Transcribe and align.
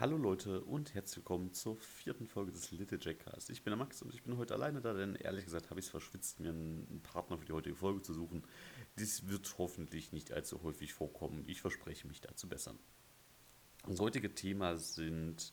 Hallo 0.00 0.16
Leute 0.16 0.62
und 0.62 0.94
herzlich 0.94 1.18
willkommen 1.18 1.52
zur 1.52 1.76
vierten 1.76 2.26
Folge 2.26 2.52
des 2.52 2.70
Little 2.70 2.98
Jackcast. 2.98 3.50
Ich 3.50 3.62
bin 3.62 3.72
der 3.72 3.76
Max 3.76 4.00
und 4.00 4.14
ich 4.14 4.22
bin 4.22 4.38
heute 4.38 4.54
alleine 4.54 4.80
da, 4.80 4.94
denn 4.94 5.14
ehrlich 5.14 5.44
gesagt 5.44 5.68
habe 5.68 5.78
ich 5.78 5.84
es 5.84 5.90
verschwitzt, 5.90 6.40
mir 6.40 6.48
einen 6.48 7.02
Partner 7.02 7.36
für 7.36 7.44
die 7.44 7.52
heutige 7.52 7.76
Folge 7.76 8.00
zu 8.00 8.14
suchen. 8.14 8.42
Dies 8.98 9.28
wird 9.28 9.58
hoffentlich 9.58 10.10
nicht 10.10 10.32
allzu 10.32 10.62
häufig 10.62 10.94
vorkommen. 10.94 11.44
Ich 11.46 11.60
verspreche 11.60 12.08
mich 12.08 12.22
da 12.22 12.34
zu 12.34 12.48
bessern. 12.48 12.78
Das 13.86 14.00
heutige 14.00 14.34
Thema 14.34 14.78
sind 14.78 15.52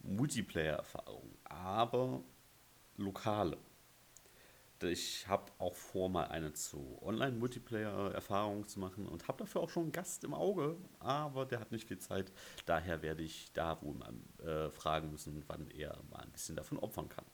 Multiplayer-Erfahrungen, 0.00 1.36
aber 1.44 2.24
lokale. 2.96 3.58
Ich 4.84 5.26
habe 5.26 5.50
auch 5.58 5.74
vor, 5.74 6.08
mal 6.08 6.28
eine 6.28 6.52
zu 6.52 6.98
Online-Multiplayer-Erfahrung 7.02 8.68
zu 8.68 8.78
machen 8.78 9.06
und 9.06 9.26
habe 9.26 9.38
dafür 9.38 9.62
auch 9.62 9.70
schon 9.70 9.84
einen 9.84 9.92
Gast 9.92 10.22
im 10.24 10.34
Auge, 10.34 10.76
aber 11.00 11.46
der 11.46 11.58
hat 11.60 11.72
nicht 11.72 11.88
viel 11.88 11.98
Zeit. 11.98 12.32
Daher 12.66 13.02
werde 13.02 13.22
ich 13.22 13.52
da 13.54 13.80
wohl 13.82 13.96
äh, 14.46 14.70
fragen 14.70 15.10
müssen, 15.10 15.42
wann 15.48 15.68
er 15.70 15.98
mal 16.10 16.20
ein 16.20 16.30
bisschen 16.30 16.54
davon 16.54 16.78
opfern 16.78 17.08
kann. 17.08 17.24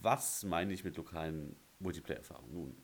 Was 0.00 0.44
meine 0.44 0.72
ich 0.72 0.84
mit 0.84 0.96
lokalen 0.96 1.56
Multiplayer-Erfahrungen? 1.80 2.52
Nun, 2.52 2.76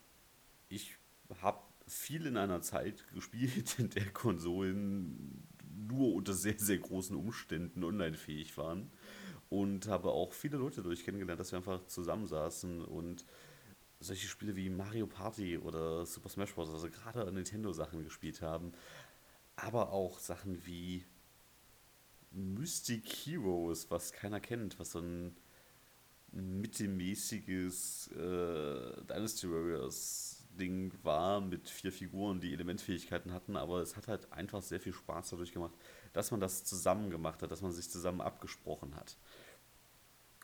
ich 0.68 0.96
habe 1.40 1.62
viel 1.86 2.26
in 2.26 2.36
einer 2.36 2.62
Zeit 2.62 3.04
gespielt, 3.14 3.78
in 3.78 3.90
der 3.90 4.10
Konsolen 4.10 5.46
nur 5.64 6.14
unter 6.14 6.34
sehr, 6.34 6.58
sehr 6.58 6.78
großen 6.78 7.16
Umständen 7.16 7.84
online 7.84 8.16
fähig 8.16 8.56
waren 8.58 8.90
und 9.50 9.88
habe 9.88 10.10
auch 10.10 10.32
viele 10.32 10.58
Leute 10.58 10.82
durch 10.82 11.04
kennengelernt, 11.04 11.40
dass 11.40 11.52
wir 11.52 11.58
einfach 11.58 11.86
zusammensaßen 11.86 12.84
und 12.84 13.24
solche 14.00 14.28
Spiele 14.28 14.54
wie 14.56 14.70
Mario 14.70 15.06
Party 15.06 15.58
oder 15.58 16.06
Super 16.06 16.28
Smash 16.28 16.54
Bros., 16.54 16.70
also 16.70 16.88
gerade 16.90 17.30
Nintendo-Sachen 17.32 18.04
gespielt 18.04 18.42
haben, 18.42 18.72
aber 19.56 19.92
auch 19.92 20.18
Sachen 20.18 20.64
wie 20.66 21.04
Mystic 22.30 23.08
Heroes, 23.08 23.90
was 23.90 24.12
keiner 24.12 24.40
kennt, 24.40 24.78
was 24.78 24.92
so 24.92 25.00
ein 25.00 25.36
mittelmäßiges 26.30 28.08
äh, 28.12 29.04
Dynasty 29.04 29.50
Warriors 29.50 30.44
Ding 30.58 30.92
war 31.02 31.40
mit 31.40 31.68
vier 31.68 31.92
Figuren, 31.92 32.40
die 32.40 32.52
Elementfähigkeiten 32.52 33.32
hatten, 33.32 33.56
aber 33.56 33.80
es 33.80 33.96
hat 33.96 34.08
halt 34.08 34.32
einfach 34.32 34.60
sehr 34.60 34.80
viel 34.80 34.92
Spaß 34.92 35.30
dadurch 35.30 35.52
gemacht, 35.52 35.74
dass 36.12 36.30
man 36.30 36.40
das 36.40 36.64
zusammen 36.64 37.10
gemacht 37.10 37.42
hat, 37.42 37.50
dass 37.50 37.62
man 37.62 37.72
sich 37.72 37.90
zusammen 37.90 38.20
abgesprochen 38.20 38.94
hat 38.96 39.16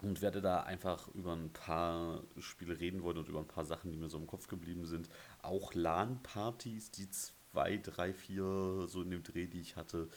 und 0.02 0.22
werde 0.22 0.40
da 0.40 0.62
einfach 0.62 1.08
über 1.14 1.32
ein 1.34 1.52
paar 1.52 2.22
Spiele 2.38 2.78
reden 2.78 3.02
wollen 3.02 3.18
und 3.18 3.28
über 3.28 3.40
ein 3.40 3.48
paar 3.48 3.64
Sachen, 3.64 3.90
die 3.90 3.96
mir 3.96 4.08
so 4.08 4.18
im 4.18 4.26
Kopf 4.26 4.48
geblieben 4.48 4.86
sind. 4.86 5.08
Auch 5.42 5.74
LAN-Partys, 5.74 6.90
die 6.90 7.08
zwei, 7.10 7.78
drei, 7.78 8.12
vier 8.12 8.86
so 8.88 9.02
in 9.02 9.10
dem 9.10 9.22
Dreh, 9.22 9.46
die 9.46 9.60
ich 9.60 9.76
hatte, 9.76 10.08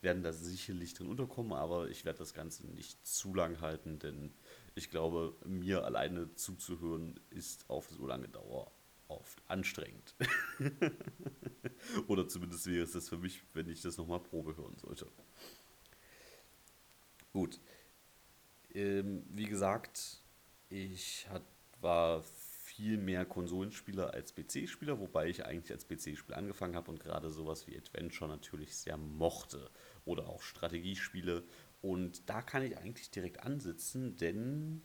werden 0.00 0.22
da 0.22 0.32
sicherlich 0.32 0.94
drin 0.94 1.08
unterkommen, 1.08 1.52
aber 1.52 1.88
ich 1.88 2.04
werde 2.04 2.18
das 2.18 2.34
Ganze 2.34 2.66
nicht 2.66 3.06
zu 3.06 3.34
lang 3.34 3.60
halten, 3.60 3.98
denn 3.98 4.32
ich 4.74 4.90
glaube, 4.90 5.34
mir 5.44 5.84
alleine 5.84 6.34
zuzuhören 6.34 7.18
ist 7.30 7.68
auf 7.70 7.88
so 7.90 8.06
lange 8.06 8.28
Dauer 8.28 8.70
oft 9.08 9.42
anstrengend. 9.48 10.14
Oder 12.08 12.28
zumindest 12.28 12.66
wäre 12.66 12.84
es 12.84 12.92
das 12.92 13.08
für 13.08 13.18
mich, 13.18 13.42
wenn 13.54 13.68
ich 13.68 13.82
das 13.82 13.96
nochmal 13.96 14.20
Probe 14.20 14.56
hören 14.56 14.76
sollte. 14.76 15.06
Gut, 17.32 17.60
ähm, 18.74 19.24
wie 19.30 19.46
gesagt, 19.46 20.22
ich 20.68 21.28
hat, 21.30 21.42
war 21.80 22.22
viel 22.22 22.98
mehr 22.98 23.24
Konsolenspieler 23.24 24.12
als 24.12 24.34
PC-Spieler, 24.34 25.00
wobei 25.00 25.28
ich 25.28 25.46
eigentlich 25.46 25.72
als 25.72 25.86
PC-Spieler 25.88 26.36
angefangen 26.36 26.76
habe 26.76 26.90
und 26.90 27.00
gerade 27.00 27.30
sowas 27.30 27.66
wie 27.66 27.76
Adventure 27.76 28.28
natürlich 28.28 28.76
sehr 28.76 28.98
mochte. 28.98 29.70
Oder 30.04 30.28
auch 30.28 30.42
Strategiespiele. 30.42 31.42
Und 31.80 32.28
da 32.28 32.42
kann 32.42 32.62
ich 32.62 32.76
eigentlich 32.76 33.10
direkt 33.10 33.40
ansitzen, 33.40 34.16
denn 34.16 34.82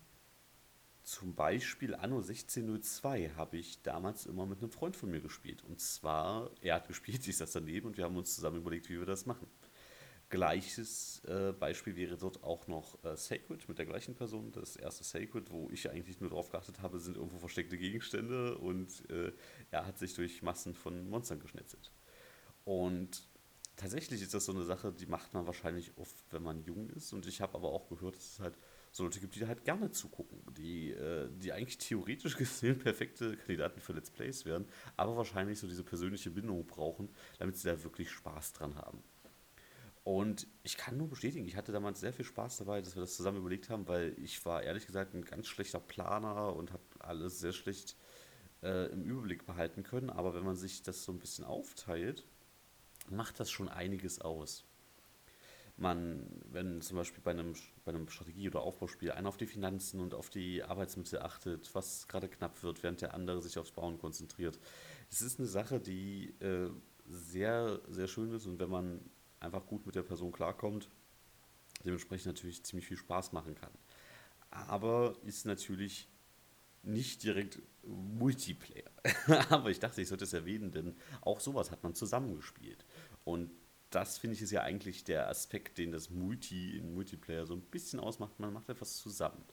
zum 1.04 1.34
Beispiel 1.34 1.96
Anno 1.96 2.18
1602 2.18 3.32
habe 3.36 3.58
ich 3.58 3.82
damals 3.82 4.26
immer 4.26 4.46
mit 4.46 4.60
einem 4.60 4.72
Freund 4.72 4.96
von 4.96 5.10
mir 5.10 5.22
gespielt. 5.22 5.64
Und 5.64 5.80
zwar, 5.80 6.52
er 6.62 6.76
hat 6.76 6.88
gespielt, 6.88 7.28
ich 7.28 7.38
saß 7.38 7.52
daneben 7.52 7.88
und 7.88 7.98
wir 7.98 8.06
haben 8.06 8.18
uns 8.18 8.36
zusammen 8.36 8.58
überlegt, 8.58 8.90
wie 8.90 9.00
wir 9.00 9.06
das 9.06 9.26
machen. 9.26 9.48
Gleiches 10.30 11.22
äh, 11.26 11.52
Beispiel 11.52 11.98
wäre 11.98 12.16
dort 12.16 12.42
auch 12.42 12.68
noch 12.68 13.04
äh, 13.04 13.18
Sacred 13.18 13.68
mit 13.68 13.78
der 13.78 13.86
gleichen 13.86 14.16
Person. 14.16 14.52
Das 14.54 14.78
erste 14.78 15.04
Sacred, 15.04 15.52
wo 15.52 15.70
ich 15.72 15.90
eigentlich 15.90 16.22
nur 16.22 16.30
darauf 16.30 16.50
geachtet 16.50 16.82
habe, 16.82 17.00
sind 17.00 17.18
irgendwo 17.18 17.38
versteckte 17.40 17.78
Gegenstände 17.78 18.58
und 18.58 19.10
äh, 19.10 19.34
er 19.72 19.86
hat 19.86 20.00
sich 20.00 20.14
durch 20.14 20.42
Massen 20.42 20.74
von 20.74 21.10
Monstern 21.10 21.42
geschnetzelt. 21.42 21.92
Und 22.64 23.28
tatsächlich 23.76 24.22
ist 24.22 24.34
das 24.34 24.46
so 24.46 24.54
eine 24.54 24.64
Sache, 24.64 24.94
die 24.94 25.06
macht 25.06 25.34
man 25.34 25.48
wahrscheinlich 25.48 25.92
oft, 25.98 26.16
wenn 26.32 26.44
man 26.44 26.64
jung 26.64 26.90
ist. 26.92 27.12
Und 27.12 27.26
ich 27.26 27.42
habe 27.42 27.56
aber 27.56 27.70
auch 27.70 27.90
gehört, 27.90 28.16
dass 28.16 28.34
es 28.34 28.40
halt 28.40 28.58
so 28.92 29.04
Leute 29.04 29.20
gibt, 29.20 29.36
die 29.36 29.48
halt 29.48 29.64
gerne 29.64 29.92
zugucken, 29.92 30.42
die, 30.56 30.92
äh, 30.92 31.30
die 31.32 31.54
eigentlich 31.54 31.78
theoretisch 31.78 32.38
gesehen 32.38 32.78
perfekte 32.78 33.38
Kandidaten 33.38 33.80
für 33.80 33.94
Let's 33.94 34.12
Plays 34.12 34.46
wären, 34.46 34.66
aber 34.98 35.16
wahrscheinlich 35.16 35.60
so 35.60 35.68
diese 35.68 35.84
persönliche 35.84 36.30
Bindung 36.30 36.66
brauchen, 36.66 37.10
damit 37.40 37.58
sie 37.58 37.68
da 37.68 37.84
wirklich 37.84 38.12
Spaß 38.12 38.54
dran 38.54 38.76
haben. 38.76 39.04
Und 40.04 40.48
ich 40.64 40.78
kann 40.78 40.98
nur 40.98 41.10
bestätigen, 41.10 41.46
ich 41.46 41.56
hatte 41.56 41.72
damals 41.72 42.00
sehr 42.00 42.12
viel 42.12 42.26
Spaß 42.26 42.58
dabei, 42.58 42.82
dass 42.82 42.96
wir 42.96 43.02
das 43.02 43.16
zusammen 43.16 43.38
überlegt 43.38 43.70
haben, 43.70 43.88
weil 43.88 44.16
ich 44.18 44.44
war 44.46 44.64
ehrlich 44.64 44.88
gesagt 44.88 45.14
ein 45.14 45.24
ganz 45.24 45.48
schlechter 45.48 45.80
Planer 45.80 46.56
und 46.56 46.74
habe 46.74 46.84
alles 47.00 47.40
sehr 47.40 47.54
schlecht 47.54 47.96
äh, 48.64 48.92
im 48.92 49.04
Überblick 49.04 49.46
behalten 49.46 49.84
können. 49.84 50.10
Aber 50.10 50.34
wenn 50.34 50.44
man 50.44 50.56
sich 50.56 50.82
das 50.82 51.04
so 51.04 51.12
ein 51.12 51.20
bisschen 51.20 51.46
aufteilt, 51.46 52.26
macht 53.10 53.40
das 53.40 53.52
schon 53.52 53.70
einiges 53.70 54.22
aus. 54.22 54.66
Man, 55.82 56.28
wenn 56.52 56.80
zum 56.82 56.98
Beispiel 56.98 57.24
bei 57.24 57.32
einem, 57.32 57.56
bei 57.86 57.92
einem 57.92 58.08
Strategie- 58.08 58.48
oder 58.48 58.62
Aufbauspiel 58.62 59.12
einer 59.12 59.30
auf 59.30 59.38
die 59.38 59.48
Finanzen 59.48 60.00
und 60.00 60.14
auf 60.14 60.30
die 60.30 60.62
Arbeitsmittel 60.62 61.20
achtet, 61.20 61.74
was 61.74 62.08
gerade 62.08 62.28
knapp 62.28 62.62
wird, 62.62 62.84
während 62.84 63.02
der 63.02 63.16
andere 63.16 63.42
sich 63.42 63.58
aufs 63.58 63.72
Bauen 63.72 63.98
konzentriert. 63.98 64.60
Es 65.10 65.24
ist 65.24 65.40
eine 65.40 65.48
Sache, 65.48 65.80
die 65.80 66.36
äh, 66.40 66.70
sehr, 67.08 67.80
sehr 67.90 68.08
schön 68.08 68.32
ist 68.32 68.46
und 68.46 68.60
wenn 68.60 68.70
man 68.70 69.02
einfach 69.40 69.66
gut 69.66 69.88
mit 69.88 69.96
der 69.96 70.04
Person 70.04 70.32
klarkommt, 70.32 70.88
dementsprechend 71.84 72.28
natürlich 72.28 72.64
ziemlich 72.64 72.86
viel 72.86 72.98
Spaß 72.98 73.32
machen 73.32 73.56
kann. 73.56 73.72
Aber 74.52 75.16
ist 75.26 75.48
natürlich 75.48 76.08
nicht 76.84 77.24
direkt 77.24 77.60
Multiplayer. 77.84 78.92
Aber 79.50 79.72
ich 79.72 79.80
dachte, 79.80 80.02
ich 80.02 80.10
sollte 80.10 80.26
es 80.26 80.34
erwähnen, 80.34 80.72
denn 80.72 80.96
auch 81.22 81.40
sowas 81.40 81.72
hat 81.72 81.82
man 81.82 81.96
zusammengespielt. 81.96 82.86
Und 83.24 83.52
das 83.92 84.18
finde 84.18 84.36
ich 84.36 84.42
ist 84.42 84.52
ja 84.52 84.62
eigentlich 84.62 85.04
der 85.04 85.30
Aspekt, 85.30 85.78
den 85.78 85.92
das 85.92 86.10
Multi 86.10 86.78
in 86.78 86.94
Multiplayer 86.94 87.46
so 87.46 87.54
ein 87.54 87.62
bisschen 87.62 88.00
ausmacht. 88.00 88.40
Man 88.40 88.54
macht 88.54 88.70
etwas 88.70 88.98
zusammen. 88.98 89.44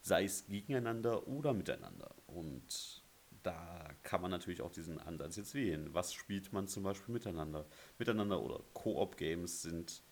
Sei 0.00 0.24
es 0.24 0.46
gegeneinander 0.46 1.28
oder 1.28 1.52
miteinander. 1.52 2.14
Und 2.26 3.02
da 3.42 3.90
kann 4.02 4.22
man 4.22 4.30
natürlich 4.30 4.62
auch 4.62 4.72
diesen 4.72 4.98
Ansatz 4.98 5.36
jetzt 5.36 5.54
wählen. 5.54 5.92
Was 5.92 6.14
spielt 6.14 6.52
man 6.52 6.68
zum 6.68 6.82
Beispiel 6.82 7.12
miteinander? 7.12 7.66
Miteinander 7.98 8.40
oder 8.40 8.60
Koop-Games 8.72 9.62
sind 9.62 10.02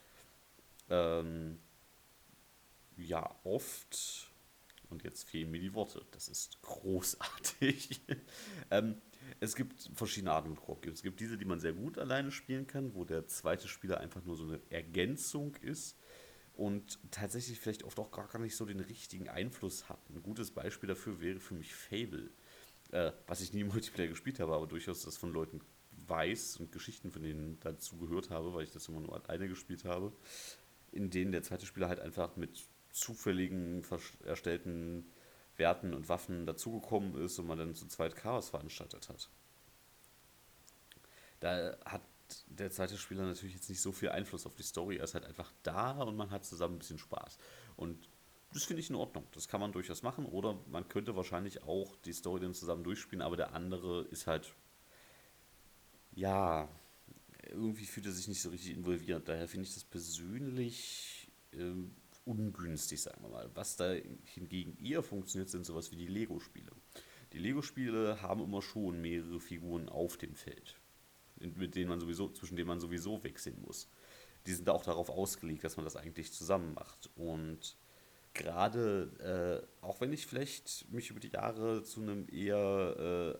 ähm, 0.90 1.58
ja 2.96 3.34
oft, 3.44 4.30
und 4.90 5.04
jetzt 5.04 5.24
fehlen 5.24 5.50
mir 5.50 5.60
die 5.60 5.74
Worte, 5.74 6.04
das 6.10 6.28
ist 6.28 6.60
großartig. 6.62 8.00
ähm, 8.70 9.00
es 9.40 9.56
gibt 9.56 9.90
verschiedene 9.94 10.32
Arten 10.32 10.54
von 10.54 10.64
Koop-Games. 10.64 10.98
Es 10.98 11.02
gibt 11.02 11.20
diese, 11.20 11.38
die 11.38 11.44
man 11.44 11.60
sehr 11.60 11.72
gut 11.72 11.98
alleine 11.98 12.30
spielen 12.30 12.66
kann, 12.66 12.94
wo 12.94 13.04
der 13.04 13.26
zweite 13.26 13.68
Spieler 13.68 14.00
einfach 14.00 14.24
nur 14.24 14.36
so 14.36 14.44
eine 14.44 14.60
Ergänzung 14.70 15.56
ist 15.62 15.96
und 16.54 16.98
tatsächlich 17.10 17.58
vielleicht 17.58 17.84
oft 17.84 17.98
auch 17.98 18.10
gar 18.10 18.38
nicht 18.38 18.56
so 18.56 18.66
den 18.66 18.80
richtigen 18.80 19.28
Einfluss 19.28 19.88
hat. 19.88 19.98
Ein 20.10 20.22
gutes 20.22 20.50
Beispiel 20.50 20.88
dafür 20.88 21.20
wäre 21.20 21.40
für 21.40 21.54
mich 21.54 21.74
Fable 21.74 22.30
äh, 22.92 23.12
was 23.26 23.40
ich 23.40 23.52
nie 23.52 23.60
im 23.60 23.68
Multiplayer 23.68 24.08
gespielt 24.08 24.40
habe, 24.40 24.54
aber 24.54 24.66
durchaus 24.66 25.02
das 25.02 25.16
von 25.16 25.32
Leuten 25.32 25.60
weiß 26.06 26.56
und 26.58 26.72
Geschichten 26.72 27.10
von 27.10 27.22
denen 27.22 27.58
dazu 27.60 27.96
gehört 27.98 28.30
habe, 28.30 28.54
weil 28.54 28.64
ich 28.64 28.72
das 28.72 28.88
immer 28.88 29.00
nur 29.00 29.14
alleine 29.14 29.48
gespielt 29.48 29.84
habe, 29.84 30.12
in 30.92 31.10
denen 31.10 31.32
der 31.32 31.42
zweite 31.42 31.66
Spieler 31.66 31.88
halt 31.88 32.00
einfach 32.00 32.36
mit 32.36 32.68
zufälligen 32.90 33.84
erstellten 34.24 35.04
Werten 35.60 35.94
und 35.94 36.08
Waffen 36.08 36.44
dazugekommen 36.46 37.14
ist 37.22 37.38
und 37.38 37.46
man 37.46 37.58
dann 37.58 37.76
zu 37.76 37.86
zweit 37.86 38.16
Chaos 38.16 38.48
veranstaltet 38.48 39.08
hat. 39.08 39.30
Da 41.38 41.76
hat 41.84 42.02
der 42.48 42.70
zweite 42.70 42.98
Spieler 42.98 43.24
natürlich 43.24 43.54
jetzt 43.54 43.68
nicht 43.68 43.80
so 43.80 43.92
viel 43.92 44.08
Einfluss 44.08 44.46
auf 44.46 44.54
die 44.56 44.64
Story, 44.64 44.96
er 44.96 45.04
ist 45.04 45.14
halt 45.14 45.24
einfach 45.24 45.52
da 45.62 46.02
und 46.02 46.16
man 46.16 46.30
hat 46.32 46.44
zusammen 46.44 46.74
ein 46.74 46.78
bisschen 46.78 46.98
Spaß. 46.98 47.38
Und 47.76 48.08
das 48.52 48.64
finde 48.64 48.80
ich 48.80 48.90
in 48.90 48.96
Ordnung. 48.96 49.26
Das 49.32 49.46
kann 49.46 49.60
man 49.60 49.72
durchaus 49.72 50.02
machen. 50.02 50.26
Oder 50.26 50.58
man 50.66 50.88
könnte 50.88 51.14
wahrscheinlich 51.14 51.62
auch 51.62 51.96
die 52.04 52.12
Story 52.12 52.40
dann 52.40 52.54
zusammen 52.54 52.82
durchspielen, 52.82 53.22
aber 53.22 53.36
der 53.36 53.54
andere 53.54 54.02
ist 54.06 54.26
halt, 54.26 54.52
ja, 56.12 56.68
irgendwie 57.48 57.86
fühlt 57.86 58.06
er 58.06 58.12
sich 58.12 58.28
nicht 58.28 58.42
so 58.42 58.50
richtig 58.50 58.72
involviert. 58.72 59.28
Daher 59.28 59.48
finde 59.48 59.66
ich 59.68 59.74
das 59.74 59.84
persönlich 59.84 61.30
äh, 61.52 61.72
ungünstig, 62.30 63.02
sagen 63.02 63.22
wir 63.22 63.28
mal. 63.28 63.50
Was 63.54 63.76
da 63.76 63.92
hingegen 64.24 64.76
eher 64.82 65.02
funktioniert, 65.02 65.50
sind 65.50 65.66
sowas 65.66 65.90
wie 65.90 65.96
die 65.96 66.06
Lego-Spiele. 66.06 66.72
Die 67.32 67.38
Lego-Spiele 67.38 68.22
haben 68.22 68.42
immer 68.42 68.62
schon 68.62 69.00
mehrere 69.00 69.40
Figuren 69.40 69.88
auf 69.88 70.16
dem 70.16 70.34
Feld, 70.34 70.76
mit 71.38 71.74
denen 71.74 71.88
man 71.88 72.00
sowieso, 72.00 72.28
zwischen 72.30 72.56
denen 72.56 72.68
man 72.68 72.80
sowieso 72.80 73.22
wechseln 73.22 73.60
muss. 73.62 73.88
die 74.46 74.54
sind 74.54 74.70
auch 74.70 74.84
darauf 74.84 75.10
ausgelegt, 75.10 75.64
dass 75.64 75.76
man 75.76 75.84
das 75.84 75.96
eigentlich 75.96 76.32
zusammen 76.32 76.72
macht. 76.74 77.10
Und 77.14 77.76
gerade, 78.32 79.66
äh, 79.82 79.84
auch 79.84 80.00
wenn 80.00 80.12
ich 80.12 80.26
vielleicht 80.26 80.90
mich 80.90 81.10
über 81.10 81.20
die 81.20 81.28
Jahre 81.28 81.82
zu 81.82 82.00
einem 82.00 82.26
eher, 82.30 83.38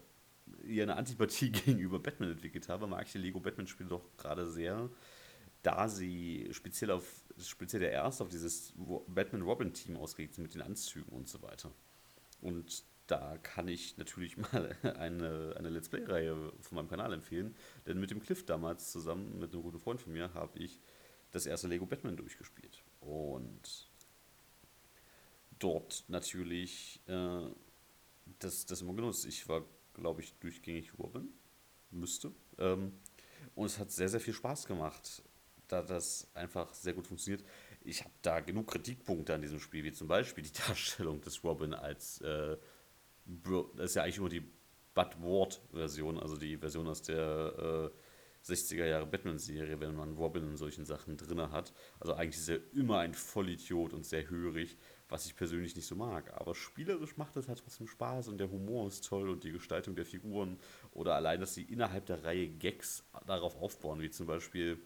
äh, 0.66 0.72
eher 0.72 0.84
eine 0.84 0.96
Antipathie 0.96 1.50
gegenüber 1.50 1.98
Batman 1.98 2.32
entwickelt 2.32 2.68
habe, 2.68 2.86
mag 2.86 3.06
ich 3.06 3.12
die 3.12 3.18
Lego 3.18 3.40
Batman-Spiele 3.40 3.88
doch 3.88 4.04
gerade 4.16 4.48
sehr, 4.50 4.90
da 5.62 5.88
sie 5.88 6.48
speziell 6.52 6.90
auf, 6.90 7.19
speziell 7.48 7.80
der 7.80 7.92
erste 7.92 8.24
auf 8.24 8.30
dieses 8.30 8.74
Batman-Robin-Team 9.08 9.96
ausgelegt 9.96 10.38
mit 10.38 10.54
den 10.54 10.62
Anzügen 10.62 11.12
und 11.12 11.28
so 11.28 11.42
weiter. 11.42 11.72
Und 12.40 12.84
da 13.06 13.38
kann 13.38 13.68
ich 13.68 13.96
natürlich 13.96 14.36
mal 14.52 14.76
eine, 14.82 15.54
eine 15.56 15.68
Let's 15.68 15.88
Play-Reihe 15.88 16.52
von 16.60 16.76
meinem 16.76 16.88
Kanal 16.88 17.12
empfehlen. 17.12 17.56
Denn 17.86 17.98
mit 17.98 18.10
dem 18.10 18.20
Cliff 18.20 18.44
damals 18.46 18.92
zusammen, 18.92 19.38
mit 19.38 19.52
einem 19.52 19.62
guten 19.62 19.80
Freund 19.80 20.00
von 20.00 20.12
mir, 20.12 20.32
habe 20.34 20.58
ich 20.58 20.80
das 21.30 21.46
erste 21.46 21.68
Lego 21.68 21.86
Batman 21.86 22.16
durchgespielt. 22.16 22.82
Und 23.00 23.88
dort 25.58 26.04
natürlich 26.08 27.00
äh, 27.06 27.46
das, 28.38 28.66
das 28.66 28.82
immer 28.82 28.94
genutzt. 28.94 29.26
Ich 29.26 29.48
war, 29.48 29.64
glaube 29.94 30.22
ich, 30.22 30.34
durchgängig 30.34 30.98
Robin. 30.98 31.28
Müsste. 31.90 32.32
Ähm, 32.58 32.92
und 33.54 33.66
es 33.66 33.78
hat 33.78 33.90
sehr, 33.90 34.08
sehr 34.08 34.20
viel 34.20 34.34
Spaß 34.34 34.66
gemacht, 34.66 35.22
da 35.72 35.82
das 35.82 36.30
einfach 36.34 36.72
sehr 36.74 36.92
gut 36.92 37.06
funktioniert. 37.06 37.44
Ich 37.82 38.00
habe 38.02 38.14
da 38.22 38.40
genug 38.40 38.68
Kritikpunkte 38.68 39.34
an 39.34 39.42
diesem 39.42 39.60
Spiel, 39.60 39.84
wie 39.84 39.92
zum 39.92 40.08
Beispiel 40.08 40.44
die 40.44 40.52
Darstellung 40.66 41.20
des 41.20 41.42
Robin 41.44 41.74
als 41.74 42.20
äh, 42.20 42.56
das 43.76 43.90
ist 43.90 43.94
ja 43.94 44.02
eigentlich 44.02 44.18
nur 44.18 44.28
die 44.28 44.40
Bud 44.94 45.16
Ward-Version, 45.20 46.18
also 46.18 46.36
die 46.36 46.56
Version 46.56 46.88
aus 46.88 47.02
der 47.02 47.90
äh, 48.44 48.50
60er 48.50 48.86
Jahre 48.86 49.06
Batman-Serie, 49.06 49.80
wenn 49.80 49.94
man 49.94 50.16
Robin 50.16 50.44
in 50.44 50.56
solchen 50.56 50.84
Sachen 50.84 51.16
drin 51.16 51.52
hat. 51.52 51.72
Also 52.00 52.14
eigentlich 52.14 52.38
ist 52.38 52.48
er 52.48 52.60
immer 52.72 52.98
ein 52.98 53.14
Vollidiot 53.14 53.92
und 53.92 54.06
sehr 54.06 54.28
hörig, 54.30 54.78
was 55.08 55.26
ich 55.26 55.36
persönlich 55.36 55.76
nicht 55.76 55.86
so 55.86 55.94
mag. 55.94 56.32
Aber 56.40 56.54
spielerisch 56.54 57.16
macht 57.16 57.36
es 57.36 57.48
halt 57.48 57.58
trotzdem 57.58 57.86
Spaß 57.86 58.28
und 58.28 58.38
der 58.38 58.50
Humor 58.50 58.88
ist 58.88 59.04
toll 59.06 59.28
und 59.28 59.44
die 59.44 59.52
Gestaltung 59.52 59.94
der 59.94 60.06
Figuren 60.06 60.58
oder 60.92 61.14
allein, 61.14 61.40
dass 61.40 61.54
sie 61.54 61.64
innerhalb 61.64 62.06
der 62.06 62.24
Reihe 62.24 62.48
Gags 62.48 63.04
darauf 63.26 63.56
aufbauen, 63.56 64.00
wie 64.00 64.10
zum 64.10 64.26
Beispiel 64.26 64.80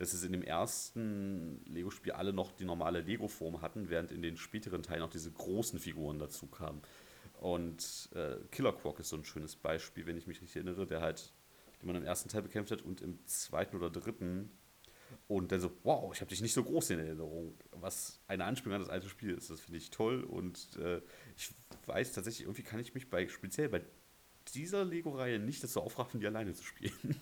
dass 0.00 0.14
es 0.14 0.24
in 0.24 0.32
dem 0.32 0.42
ersten 0.42 1.62
Lego-Spiel 1.66 2.12
alle 2.12 2.32
noch 2.32 2.52
die 2.52 2.64
normale 2.64 3.02
Lego-Form 3.02 3.60
hatten, 3.60 3.90
während 3.90 4.10
in 4.10 4.22
den 4.22 4.38
späteren 4.38 4.82
Teilen 4.82 5.02
auch 5.02 5.10
diese 5.10 5.30
großen 5.30 5.78
Figuren 5.78 6.18
dazu 6.18 6.46
kamen. 6.46 6.80
Und 7.38 8.08
äh, 8.14 8.36
Killer 8.50 8.72
Quark 8.72 8.98
ist 9.00 9.10
so 9.10 9.16
ein 9.16 9.26
schönes 9.26 9.56
Beispiel, 9.56 10.06
wenn 10.06 10.16
ich 10.16 10.26
mich 10.26 10.40
richtig 10.40 10.56
erinnere, 10.56 10.86
der 10.86 11.02
halt, 11.02 11.34
den 11.82 11.86
man 11.86 11.96
im 11.96 12.02
ersten 12.02 12.30
Teil 12.30 12.40
bekämpft 12.40 12.72
hat 12.72 12.80
und 12.80 13.02
im 13.02 13.18
zweiten 13.26 13.76
oder 13.76 13.90
dritten. 13.90 14.50
Und 15.28 15.52
dann 15.52 15.60
so, 15.60 15.70
wow, 15.82 16.10
ich 16.14 16.22
habe 16.22 16.30
dich 16.30 16.40
nicht 16.40 16.54
so 16.54 16.64
groß 16.64 16.90
in 16.90 17.00
Erinnerung. 17.00 17.58
Was 17.72 18.22
eine 18.26 18.46
Anspielung 18.46 18.76
an 18.76 18.80
das 18.80 18.90
alte 18.90 19.10
Spiel 19.10 19.34
ist, 19.34 19.50
das 19.50 19.60
finde 19.60 19.76
ich 19.76 19.90
toll. 19.90 20.24
Und 20.24 20.78
äh, 20.78 21.02
ich 21.36 21.52
weiß 21.84 22.14
tatsächlich, 22.14 22.46
irgendwie 22.46 22.62
kann 22.62 22.80
ich 22.80 22.94
mich 22.94 23.10
bei, 23.10 23.28
speziell 23.28 23.68
bei 23.68 23.82
dieser 24.52 24.84
Lego-Reihe 24.84 25.38
nicht 25.38 25.62
dazu 25.62 25.80
aufraffen, 25.80 26.20
die 26.20 26.26
alleine 26.26 26.54
zu 26.54 26.64
spielen. 26.64 27.20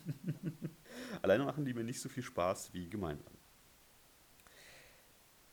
alleine 1.23 1.45
machen 1.45 1.65
die 1.65 1.75
mir 1.75 1.85
nicht 1.85 2.01
so 2.01 2.09
viel 2.09 2.23
Spaß 2.23 2.73
wie 2.73 2.89
gemeinsam 2.89 3.39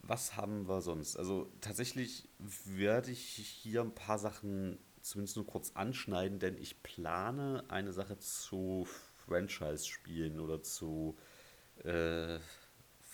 was 0.08 0.36
haben 0.36 0.68
wir 0.68 0.82
sonst? 0.82 1.18
Also 1.18 1.52
tatsächlich 1.62 2.30
werde 2.38 3.12
ich 3.12 3.20
hier 3.20 3.82
ein 3.82 3.96
paar 3.96 4.20
Sachen 4.20 4.78
zumindest 5.02 5.36
nur 5.36 5.46
kurz 5.46 5.72
anschneiden, 5.76 6.40
denn 6.40 6.58
ich 6.58 6.82
plane 6.84 7.64
eine 7.68 7.94
Sache 7.94 8.18
zu 8.18 8.88
Franchise-Spielen 9.26 10.40
oder 10.40 10.62
zu 10.62 11.18
äh, 11.84 12.40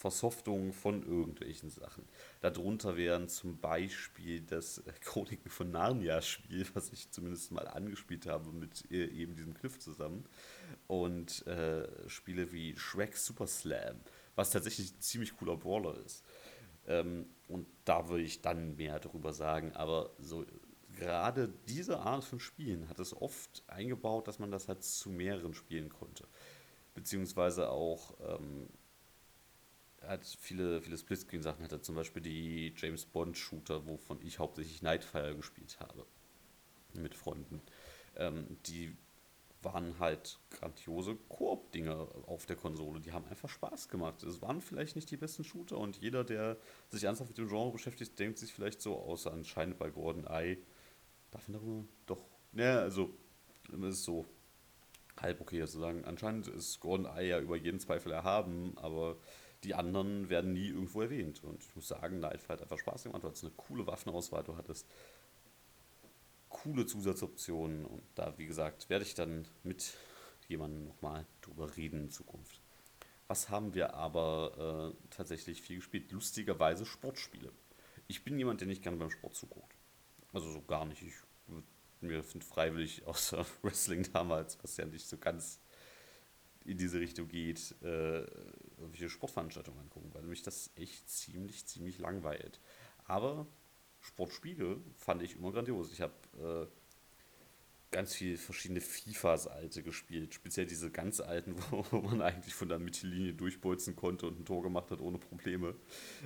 Versoftung 0.02 0.74
von 0.74 1.04
irgendwelchen 1.04 1.70
Sachen. 1.70 2.04
Darunter 2.40 2.98
wären 2.98 3.30
zum 3.30 3.60
Beispiel 3.60 4.42
das 4.42 4.82
Chroniken 5.02 5.52
von 5.52 5.70
Narnia-Spiel, 5.70 6.66
was 6.74 6.92
ich 6.92 7.12
zumindest 7.12 7.52
mal 7.52 7.68
angespielt 7.68 8.26
habe 8.26 8.52
mit 8.52 8.90
äh, 8.90 9.06
eben 9.06 9.36
diesem 9.36 9.54
Cliff 9.54 9.78
zusammen. 9.78 10.26
Und 10.88 11.46
äh, 11.46 11.88
Spiele 12.10 12.52
wie 12.52 12.76
Shrek 12.76 13.16
Super 13.16 13.46
Slam, 13.46 14.02
was 14.36 14.50
tatsächlich 14.50 14.92
ein 14.92 15.02
ziemlich 15.02 15.38
cooler 15.38 15.56
Brawler 15.56 15.96
ist. 16.04 16.26
Ähm, 16.88 17.28
und 17.48 17.68
da 17.86 18.10
würde 18.10 18.24
ich 18.24 18.42
dann 18.42 18.76
mehr 18.78 19.00
darüber 19.00 19.34
sagen. 19.34 19.72
Aber 19.74 20.16
so 20.18 20.48
gerade 20.96 21.54
diese 21.68 22.00
Art 22.00 22.24
von 22.24 22.40
Spielen 22.40 22.90
hat 22.90 22.98
es 22.98 23.16
oft 23.16 23.64
eingebaut, 23.68 24.28
dass 24.28 24.40
man 24.40 24.50
das 24.50 24.68
halt 24.68 24.84
zu 24.84 25.12
mehreren 25.12 25.54
spielen 25.54 25.90
konnte. 25.90 26.28
Beziehungsweise 26.96 27.70
auch 27.70 28.16
ähm, 28.28 28.68
hat 30.02 30.26
viele, 30.26 30.82
viele 30.82 30.98
Splitscreen-Sachen 30.98 31.64
hatte, 31.64 31.82
zum 31.82 31.96
Beispiel 31.96 32.22
die 32.22 32.74
James 32.76 33.06
Bond-Shooter, 33.06 33.86
wovon 33.86 34.20
ich 34.22 34.40
hauptsächlich 34.40 34.82
Nightfire 34.82 35.36
gespielt 35.36 35.80
habe. 35.80 36.06
Mit 36.94 37.16
Freunden. 37.16 37.62
Ähm, 38.16 38.58
die 38.66 38.98
waren 39.64 40.00
halt 40.00 40.40
grandiose 40.50 41.16
Koop-Dinge 41.30 42.08
auf 42.26 42.46
der 42.46 42.56
Konsole. 42.56 43.00
Die 43.00 43.12
haben 43.12 43.28
einfach 43.28 43.50
Spaß 43.50 43.90
gemacht. 43.90 44.24
Es 44.24 44.42
waren 44.42 44.60
vielleicht 44.60 44.96
nicht 44.96 45.12
die 45.12 45.18
besten 45.18 45.44
Shooter 45.44 45.78
und 45.78 45.98
jeder, 45.98 46.24
der 46.24 46.58
sich 46.90 47.04
ernsthaft 47.04 47.30
mit 47.30 47.38
dem 47.38 47.48
Genre 47.48 47.72
beschäftigt, 47.72 48.18
denkt 48.18 48.40
sich 48.40 48.54
vielleicht 48.54 48.82
so, 48.82 48.98
außer 48.98 49.32
anscheinend 49.32 49.78
bei 49.78 49.90
Gordon 49.90 50.26
Eye, 50.26 50.58
darf 51.30 51.48
man 51.48 51.60
darüber 51.60 51.86
doch. 52.08 52.26
Ja, 52.54 52.80
also, 52.80 53.14
es 53.72 53.80
ist 53.80 54.04
so 54.04 54.26
halb 55.20 55.42
okay 55.42 55.66
zu 55.66 55.80
sagen. 55.80 56.06
Anscheinend 56.06 56.48
ist 56.48 56.80
Gordon 56.80 57.06
Eye 57.06 57.30
ja 57.30 57.40
über 57.40 57.56
jeden 57.56 57.80
Zweifel 57.80 58.12
erhaben, 58.12 58.78
aber 58.78 59.18
die 59.64 59.76
anderen 59.76 60.30
werden 60.30 60.54
nie 60.54 60.68
irgendwo 60.68 61.02
erwähnt. 61.02 61.44
Und 61.44 61.64
ich 61.64 61.76
muss 61.76 61.88
sagen, 61.88 62.20
Nightfire 62.20 62.54
hat 62.54 62.62
einfach 62.62 62.80
Spaß 62.80 63.04
gemacht. 63.04 63.24
Du 63.24 63.28
hattest 63.28 63.44
eine 63.44 63.54
coole 63.56 63.86
Waffenauswahl, 63.88 64.44
du 64.44 64.56
hattest 64.58 64.88
coole 66.50 66.86
Zusatzoptionen. 66.86 67.86
Und 67.86 68.04
da, 68.16 68.38
wie 68.38 68.46
gesagt, 68.46 68.90
werde 68.90 69.06
ich 69.06 69.14
dann 69.14 69.48
mit 69.64 69.96
jemandem 70.48 70.86
nochmal 70.86 71.26
drüber 71.42 71.76
reden 71.78 72.02
in 72.02 72.10
Zukunft. 72.10 72.60
Was 73.28 73.50
haben 73.50 73.74
wir 73.74 73.94
aber 73.94 74.94
äh, 74.94 75.08
tatsächlich 75.10 75.62
viel 75.62 75.78
gespielt? 75.78 76.12
Lustigerweise 76.12 76.86
Sportspiele. 76.86 77.52
Ich 78.08 78.24
bin 78.24 78.38
jemand, 78.38 78.60
der 78.60 78.68
nicht 78.68 78.84
gerne 78.84 78.98
beim 78.98 79.10
Sport 79.10 79.36
zuguckt. 79.36 79.74
Also 80.34 80.52
so 80.52 80.62
gar 80.62 80.86
nicht. 80.86 81.02
Ich 81.02 81.16
mir 82.02 82.24
freiwillig 82.24 83.04
außer 83.08 83.46
Wrestling 83.62 84.12
damals, 84.12 84.58
was 84.62 84.78
ja 84.78 84.86
nicht 84.86 85.08
so 85.08 85.18
ganz 85.18 85.60
in 86.66 86.78
diese 86.78 87.00
Richtung 87.00 87.28
geht, 87.28 87.76
äh, 87.82 88.22
irgendwelche 88.78 89.10
Sportveranstaltungen 89.10 89.80
angucken, 89.80 90.12
weil 90.14 90.24
mich 90.24 90.44
das 90.44 90.72
echt 90.76 91.10
ziemlich, 91.10 91.66
ziemlich 91.66 92.00
langweilt. 92.00 92.60
Aber 93.06 93.48
Sportspiele 94.00 94.82
fand 94.98 95.22
ich 95.22 95.36
immer 95.36 95.52
grandios. 95.52 95.92
Ich 95.92 96.02
habe 96.02 96.14
äh, 96.40 96.68
ganz 97.92 98.16
viele 98.16 98.38
verschiedene 98.38 98.80
FIFAs 98.80 99.48
alte 99.48 99.84
gespielt, 99.84 100.34
speziell 100.34 100.66
diese 100.66 100.90
ganz 100.90 101.20
alten, 101.20 101.56
wo, 101.72 102.02
man 102.02 102.22
eigentlich 102.22 102.54
von 102.54 102.70
der 102.70 102.80
Mittellinie 102.80 103.34
durchbolzen 103.34 103.96
konnte 103.96 104.28
und 104.28 104.40
ein 104.40 104.46
Tor 104.46 104.64
gemacht 104.64 104.90
hat 104.92 105.02
ohne 105.02 105.18
Probleme. 105.18 105.76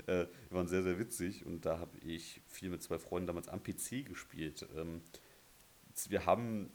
Äh, 0.05 0.27
die 0.49 0.53
waren 0.53 0.67
sehr, 0.67 0.83
sehr 0.83 0.99
witzig 0.99 1.45
und 1.45 1.65
da 1.65 1.79
habe 1.79 1.97
ich 1.99 2.41
viel 2.47 2.69
mit 2.69 2.83
zwei 2.83 2.99
Freunden 2.99 3.27
damals 3.27 3.49
am 3.49 3.63
PC 3.63 4.05
gespielt. 4.05 4.67
Ähm, 4.75 5.01
wir 6.07 6.25
haben, 6.25 6.71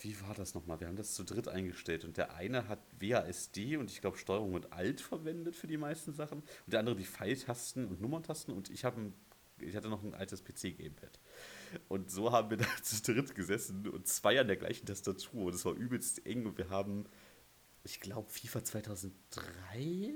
wie 0.00 0.20
war 0.22 0.34
das 0.34 0.54
nochmal? 0.54 0.80
Wir 0.80 0.88
haben 0.88 0.96
das 0.96 1.14
zu 1.14 1.24
dritt 1.24 1.48
eingestellt 1.48 2.04
und 2.04 2.16
der 2.16 2.34
eine 2.34 2.68
hat 2.68 2.80
WASD 2.98 3.76
und 3.76 3.90
ich 3.90 4.00
glaube 4.00 4.18
Steuerung 4.18 4.54
und 4.54 4.72
Alt 4.72 5.00
verwendet 5.00 5.56
für 5.56 5.66
die 5.66 5.76
meisten 5.76 6.12
Sachen 6.12 6.40
und 6.40 6.72
der 6.72 6.80
andere 6.80 6.96
die 6.96 7.04
Pfeiltasten 7.04 7.86
und 7.86 8.00
Nummerntasten 8.00 8.54
und 8.54 8.70
ich 8.70 8.84
habe 8.84 9.12
ich 9.62 9.76
hatte 9.76 9.88
noch 9.88 10.02
ein 10.02 10.14
altes 10.14 10.42
PC-Gamepad. 10.44 11.20
Und 11.88 12.10
so 12.10 12.32
haben 12.32 12.50
wir 12.50 12.56
da 12.56 12.66
zu 12.82 13.02
dritt 13.02 13.34
gesessen 13.34 13.86
und 13.88 14.06
zwei 14.08 14.40
an 14.40 14.46
der 14.46 14.56
gleichen 14.56 14.86
Tastatur. 14.86 15.46
Und 15.46 15.54
es 15.54 15.64
war 15.64 15.74
übelst 15.74 16.24
eng 16.26 16.46
und 16.46 16.58
wir 16.58 16.70
haben, 16.70 17.04
ich 17.84 18.00
glaube, 18.00 18.30
FIFA 18.30 18.64
2003? 18.64 20.14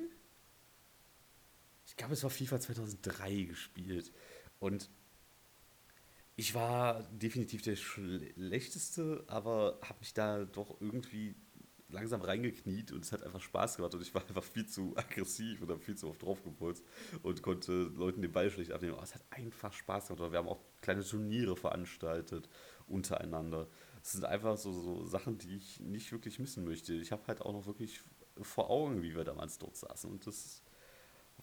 Ich 1.87 1.97
glaube, 1.97 2.15
es 2.15 2.23
war 2.23 2.31
FIFA 2.31 2.61
2003 2.61 3.43
gespielt. 3.43 4.13
Und 4.59 4.91
ich 6.37 6.55
war 6.55 7.03
definitiv 7.13 7.63
der 7.63 7.77
Schlechteste, 7.77 9.25
aber 9.29 9.79
habe 9.83 10.01
mich 10.01 10.15
da 10.15 10.45
doch 10.45 10.81
irgendwie 10.81 11.35
langsam 11.95 12.23
reingekniet 12.23 12.91
und 12.93 13.05
es 13.05 13.13
hat 13.13 13.23
einfach 13.23 13.41
Spaß 13.41 13.77
gemacht 13.77 13.95
und 13.95 14.03
ich 14.03 14.15
war 14.15 14.23
einfach 14.29 14.43
viel 14.43 14.67
zu 14.67 14.97
aggressiv 14.97 15.63
und 15.63 15.71
habe 15.71 15.81
viel 15.81 15.97
zu 15.97 16.09
oft 16.09 16.23
draufgepolzt 16.23 16.85
und 17.23 17.41
konnte 17.43 17.73
Leuten 17.95 18.21
den 18.21 18.33
Ball 18.33 18.51
schlecht 18.51 18.73
abnehmen. 18.73 18.95
Aber 18.95 19.05
es 19.05 19.15
hat 19.15 19.25
einfach 19.31 19.73
Spaß 19.73 20.09
gemacht. 20.09 20.33
Wir 20.33 20.39
haben 20.39 20.49
auch 20.49 20.61
kleine 20.81 21.05
Turniere 21.05 21.57
veranstaltet 21.57 22.49
untereinander. 22.87 23.69
Es 24.03 24.13
sind 24.13 24.25
einfach 24.25 24.59
so, 24.59 24.73
so 24.73 25.07
Sachen, 25.07 25.39
die 25.39 25.57
ich 25.57 25.81
nicht 25.81 26.11
wirklich 26.13 26.39
missen 26.39 26.65
möchte. 26.65 26.95
Ich 26.95 27.13
habe 27.13 27.23
halt 27.29 27.41
auch 27.41 27.53
noch 27.53 27.67
wirklich 27.67 28.03
vor 28.43 28.69
Augen, 28.71 29.03
wie 29.03 29.15
wir 29.15 29.25
damals 29.25 29.59
dort 29.59 29.77
saßen 29.77 30.11
und 30.11 30.27
das 30.27 30.64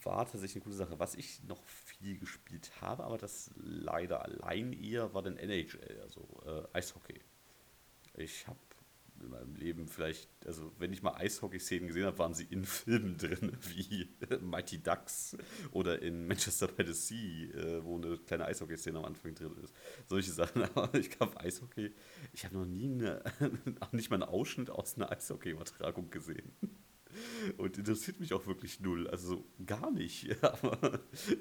war 0.03 0.25
tatsächlich 0.25 0.57
eine 0.57 0.63
gute 0.63 0.75
Sache. 0.75 0.99
Was 0.99 1.15
ich 1.15 1.43
noch 1.43 1.63
viel 1.65 2.17
gespielt 2.17 2.71
habe, 2.81 3.03
aber 3.03 3.17
das 3.17 3.51
leider 3.55 4.23
allein 4.23 4.73
eher, 4.73 5.13
war 5.13 5.21
dann 5.21 5.37
NHL, 5.37 6.01
also 6.01 6.27
äh, 6.45 6.77
Eishockey. 6.77 7.21
Ich 8.15 8.47
habe 8.47 8.59
in 9.23 9.29
meinem 9.29 9.55
Leben 9.55 9.87
vielleicht, 9.87 10.29
also 10.45 10.71
wenn 10.77 10.93
ich 10.93 11.01
mal 11.01 11.15
Eishockey-Szenen 11.15 11.87
gesehen 11.87 12.05
habe, 12.05 12.17
waren 12.17 12.33
sie 12.33 12.45
in 12.45 12.65
Filmen 12.65 13.17
drin, 13.17 13.57
wie 13.75 14.09
Mighty 14.41 14.81
Ducks 14.81 15.37
oder 15.71 16.01
in 16.01 16.27
Manchester 16.27 16.67
by 16.67 16.85
the 16.85 16.93
Sea, 16.93 17.49
äh, 17.53 17.83
wo 17.83 17.97
eine 17.97 18.17
kleine 18.17 18.45
Eishockey-Szene 18.45 18.97
am 18.97 19.05
Anfang 19.05 19.35
drin 19.35 19.55
ist. 19.63 19.73
Solche 20.07 20.31
Sachen, 20.31 20.63
aber 20.75 20.93
ich 20.97 21.09
glaube, 21.09 21.39
Eishockey, 21.39 21.93
ich 22.33 22.45
habe 22.45 22.57
noch 22.57 22.65
nie 22.65 22.91
eine, 22.91 23.23
nicht 23.91 24.09
mal 24.09 24.21
einen 24.21 24.31
Ausschnitt 24.31 24.69
aus 24.69 24.95
einer 24.95 25.11
Eishockey-Übertragung 25.11 26.09
gesehen. 26.09 26.51
Und 27.57 27.77
interessiert 27.77 28.19
mich 28.19 28.33
auch 28.33 28.45
wirklich 28.47 28.79
null, 28.79 29.07
also 29.07 29.43
gar 29.65 29.91
nicht. 29.91 30.35
Aber 30.43 30.99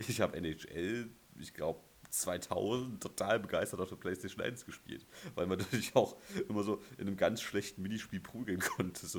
ich 0.08 0.20
habe 0.20 0.36
NHL, 0.36 1.08
ich 1.38 1.54
glaube, 1.54 1.80
2000 2.10 3.02
total 3.02 3.38
begeistert 3.40 3.80
auf 3.80 3.88
der 3.88 3.96
PlayStation 3.96 4.44
1 4.44 4.66
gespielt, 4.66 5.06
weil 5.34 5.46
man 5.46 5.58
natürlich 5.60 5.94
auch 5.96 6.16
immer 6.48 6.62
so 6.62 6.82
in 6.98 7.06
einem 7.06 7.16
ganz 7.16 7.40
schlechten 7.40 7.82
Minispiel 7.82 8.20
prügeln 8.20 8.60
konnte. 8.60 9.02
Das 9.02 9.14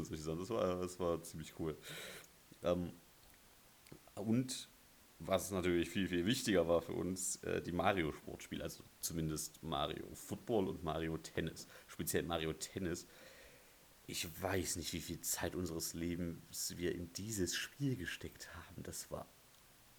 war, 0.50 0.82
das 0.82 1.00
war 1.00 1.22
ziemlich 1.24 1.54
cool. 1.60 1.78
Ähm, 2.64 2.92
und 4.16 4.70
was 5.20 5.52
natürlich 5.52 5.90
viel, 5.90 6.08
viel 6.08 6.26
wichtiger 6.26 6.68
war 6.68 6.82
für 6.82 6.94
uns, 6.94 7.38
äh, 7.44 7.62
die 7.62 7.72
Mario-Sportspiele, 7.72 8.64
also 8.64 8.84
zumindest 9.02 9.62
Mario 9.64 10.08
Football 10.14 10.68
und 10.68 10.84
Mario 10.84 11.18
Tennis, 11.18 11.68
speziell 11.88 12.24
Mario 12.24 12.54
Tennis. 12.54 13.08
Ich 14.12 14.28
weiß 14.42 14.76
nicht, 14.76 14.92
wie 14.92 15.00
viel 15.00 15.22
Zeit 15.22 15.56
unseres 15.56 15.94
Lebens 15.94 16.76
wir 16.76 16.94
in 16.94 17.14
dieses 17.14 17.56
Spiel 17.56 17.96
gesteckt 17.96 18.54
haben. 18.54 18.84
Das 18.84 19.10
war 19.10 19.26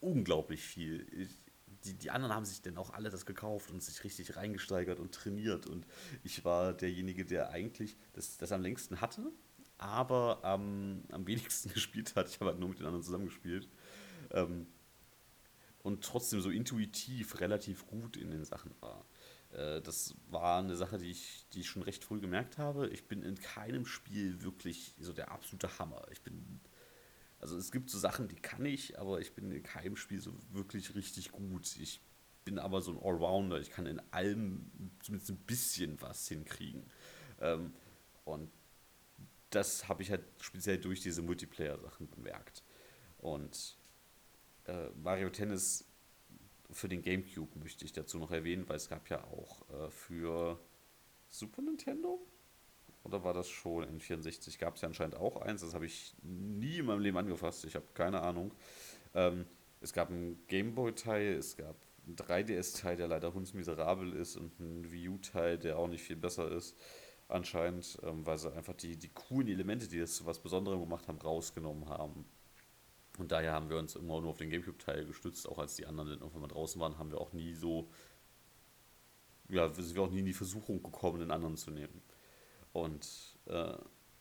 unglaublich 0.00 0.60
viel. 0.60 1.06
Ich, 1.12 1.38
die, 1.84 1.94
die 1.94 2.10
anderen 2.10 2.34
haben 2.34 2.44
sich 2.44 2.60
dann 2.60 2.76
auch 2.76 2.90
alle 2.90 3.08
das 3.08 3.24
gekauft 3.24 3.70
und 3.70 3.82
sich 3.82 4.04
richtig 4.04 4.36
reingesteigert 4.36 5.00
und 5.00 5.14
trainiert. 5.14 5.66
Und 5.66 5.86
ich 6.24 6.44
war 6.44 6.74
derjenige, 6.74 7.24
der 7.24 7.48
eigentlich 7.48 7.96
das, 8.12 8.36
das 8.36 8.52
am 8.52 8.60
längsten 8.60 9.00
hatte, 9.00 9.32
aber 9.78 10.42
ähm, 10.44 11.04
am 11.10 11.26
wenigsten 11.26 11.70
gespielt 11.72 12.14
hat. 12.14 12.28
Ich 12.28 12.38
habe 12.38 12.50
halt 12.50 12.60
nur 12.60 12.68
mit 12.68 12.80
den 12.80 12.84
anderen 12.84 13.02
zusammengespielt. 13.02 13.66
Ähm, 14.30 14.66
und 15.82 16.04
trotzdem 16.04 16.42
so 16.42 16.50
intuitiv 16.50 17.40
relativ 17.40 17.86
gut 17.86 18.18
in 18.18 18.30
den 18.30 18.44
Sachen 18.44 18.74
war. 18.80 19.06
Äh, 19.52 19.80
das 19.80 20.14
war 20.28 20.58
eine 20.60 20.76
Sache, 20.76 20.98
die 20.98 21.10
ich, 21.10 21.46
die 21.52 21.60
ich 21.60 21.68
schon 21.68 21.82
recht 21.82 22.04
früh 22.04 22.20
gemerkt 22.20 22.58
habe. 22.58 22.88
Ich 22.88 23.06
bin 23.06 23.22
in 23.22 23.36
keinem 23.36 23.86
Spiel 23.86 24.42
wirklich 24.42 24.94
so 25.00 25.12
der 25.12 25.30
absolute 25.30 25.78
Hammer. 25.78 26.02
Ich 26.10 26.22
bin 26.22 26.60
also 27.42 27.56
es 27.56 27.72
gibt 27.72 27.90
so 27.90 27.98
Sachen, 27.98 28.28
die 28.28 28.36
kann 28.36 28.64
ich, 28.64 29.00
aber 29.00 29.20
ich 29.20 29.34
bin 29.34 29.50
in 29.50 29.64
keinem 29.64 29.96
Spiel 29.96 30.20
so 30.20 30.32
wirklich 30.52 30.94
richtig 30.94 31.32
gut. 31.32 31.76
Ich 31.76 32.00
bin 32.44 32.60
aber 32.60 32.80
so 32.80 32.92
ein 32.92 33.02
Allrounder. 33.02 33.58
Ich 33.58 33.70
kann 33.70 33.84
in 33.84 34.00
allem 34.12 34.70
zumindest 35.00 35.32
ein 35.32 35.38
bisschen 35.38 36.00
was 36.00 36.28
hinkriegen. 36.28 36.84
Ähm, 37.40 37.74
und 38.24 38.48
das 39.50 39.88
habe 39.88 40.04
ich 40.04 40.12
halt 40.12 40.22
speziell 40.40 40.78
durch 40.78 41.00
diese 41.00 41.20
Multiplayer-Sachen 41.20 42.08
bemerkt. 42.10 42.62
Und 43.18 43.76
äh, 44.66 44.90
Mario 44.90 45.28
Tennis 45.28 45.84
für 46.72 46.88
den 46.88 47.02
GameCube 47.02 47.58
möchte 47.58 47.84
ich 47.84 47.92
dazu 47.92 48.18
noch 48.18 48.30
erwähnen, 48.30 48.68
weil 48.68 48.76
es 48.76 48.88
gab 48.88 49.08
ja 49.08 49.22
auch 49.24 49.62
äh, 49.70 49.90
für 49.90 50.58
Super 51.28 51.62
Nintendo 51.62 52.20
oder 53.04 53.24
war 53.24 53.34
das 53.34 53.48
schon 53.48 53.84
in 53.84 54.00
64? 54.00 54.58
Gab 54.58 54.76
es 54.76 54.82
ja 54.82 54.88
anscheinend 54.88 55.16
auch 55.16 55.36
eins. 55.40 55.62
Das 55.62 55.74
habe 55.74 55.86
ich 55.86 56.14
nie 56.22 56.78
in 56.78 56.86
meinem 56.86 57.00
Leben 57.00 57.16
angefasst. 57.16 57.64
Ich 57.64 57.74
habe 57.74 57.86
keine 57.94 58.20
Ahnung. 58.20 58.52
Ähm, 59.14 59.46
es 59.80 59.92
gab 59.92 60.10
einen 60.10 60.46
Gameboy-Teil, 60.46 61.34
es 61.34 61.56
gab 61.56 61.74
einen 62.06 62.16
3DS-Teil, 62.16 62.96
der 62.96 63.08
leider 63.08 63.34
hundsmiserabel 63.34 64.12
ist 64.12 64.36
und 64.36 64.52
einen 64.60 64.90
Wii 64.92 65.08
U-Teil, 65.08 65.58
der 65.58 65.78
auch 65.78 65.88
nicht 65.88 66.02
viel 66.02 66.16
besser 66.16 66.50
ist. 66.50 66.76
Anscheinend, 67.28 67.98
ähm, 68.04 68.24
weil 68.24 68.38
sie 68.38 68.52
einfach 68.52 68.74
die, 68.74 68.96
die 68.96 69.08
coolen 69.08 69.48
Elemente, 69.48 69.88
die 69.88 69.98
das 69.98 70.14
zu 70.14 70.26
was 70.26 70.38
Besonderem 70.38 70.80
gemacht 70.80 71.08
haben, 71.08 71.18
rausgenommen 71.18 71.88
haben. 71.88 72.24
Und 73.18 73.30
daher 73.30 73.52
haben 73.52 73.68
wir 73.68 73.76
uns 73.76 73.94
immer 73.94 74.20
nur 74.20 74.30
auf 74.30 74.38
den 74.38 74.50
Gamecube-Teil 74.50 75.04
gestützt, 75.04 75.48
auch 75.48 75.58
als 75.58 75.76
die 75.76 75.86
anderen 75.86 76.08
dann 76.10 76.20
irgendwann 76.20 76.42
mal 76.42 76.48
draußen 76.48 76.80
waren, 76.80 76.98
haben 76.98 77.10
wir 77.10 77.20
auch 77.20 77.32
nie 77.32 77.52
so, 77.52 77.90
ja, 79.48 79.72
sind 79.72 79.94
wir 79.94 80.02
auch 80.02 80.10
nie 80.10 80.20
in 80.20 80.26
die 80.26 80.32
Versuchung 80.32 80.82
gekommen, 80.82 81.20
den 81.20 81.30
anderen 81.30 81.56
zu 81.56 81.70
nehmen. 81.70 82.02
Und 82.72 83.06
äh, 83.46 83.74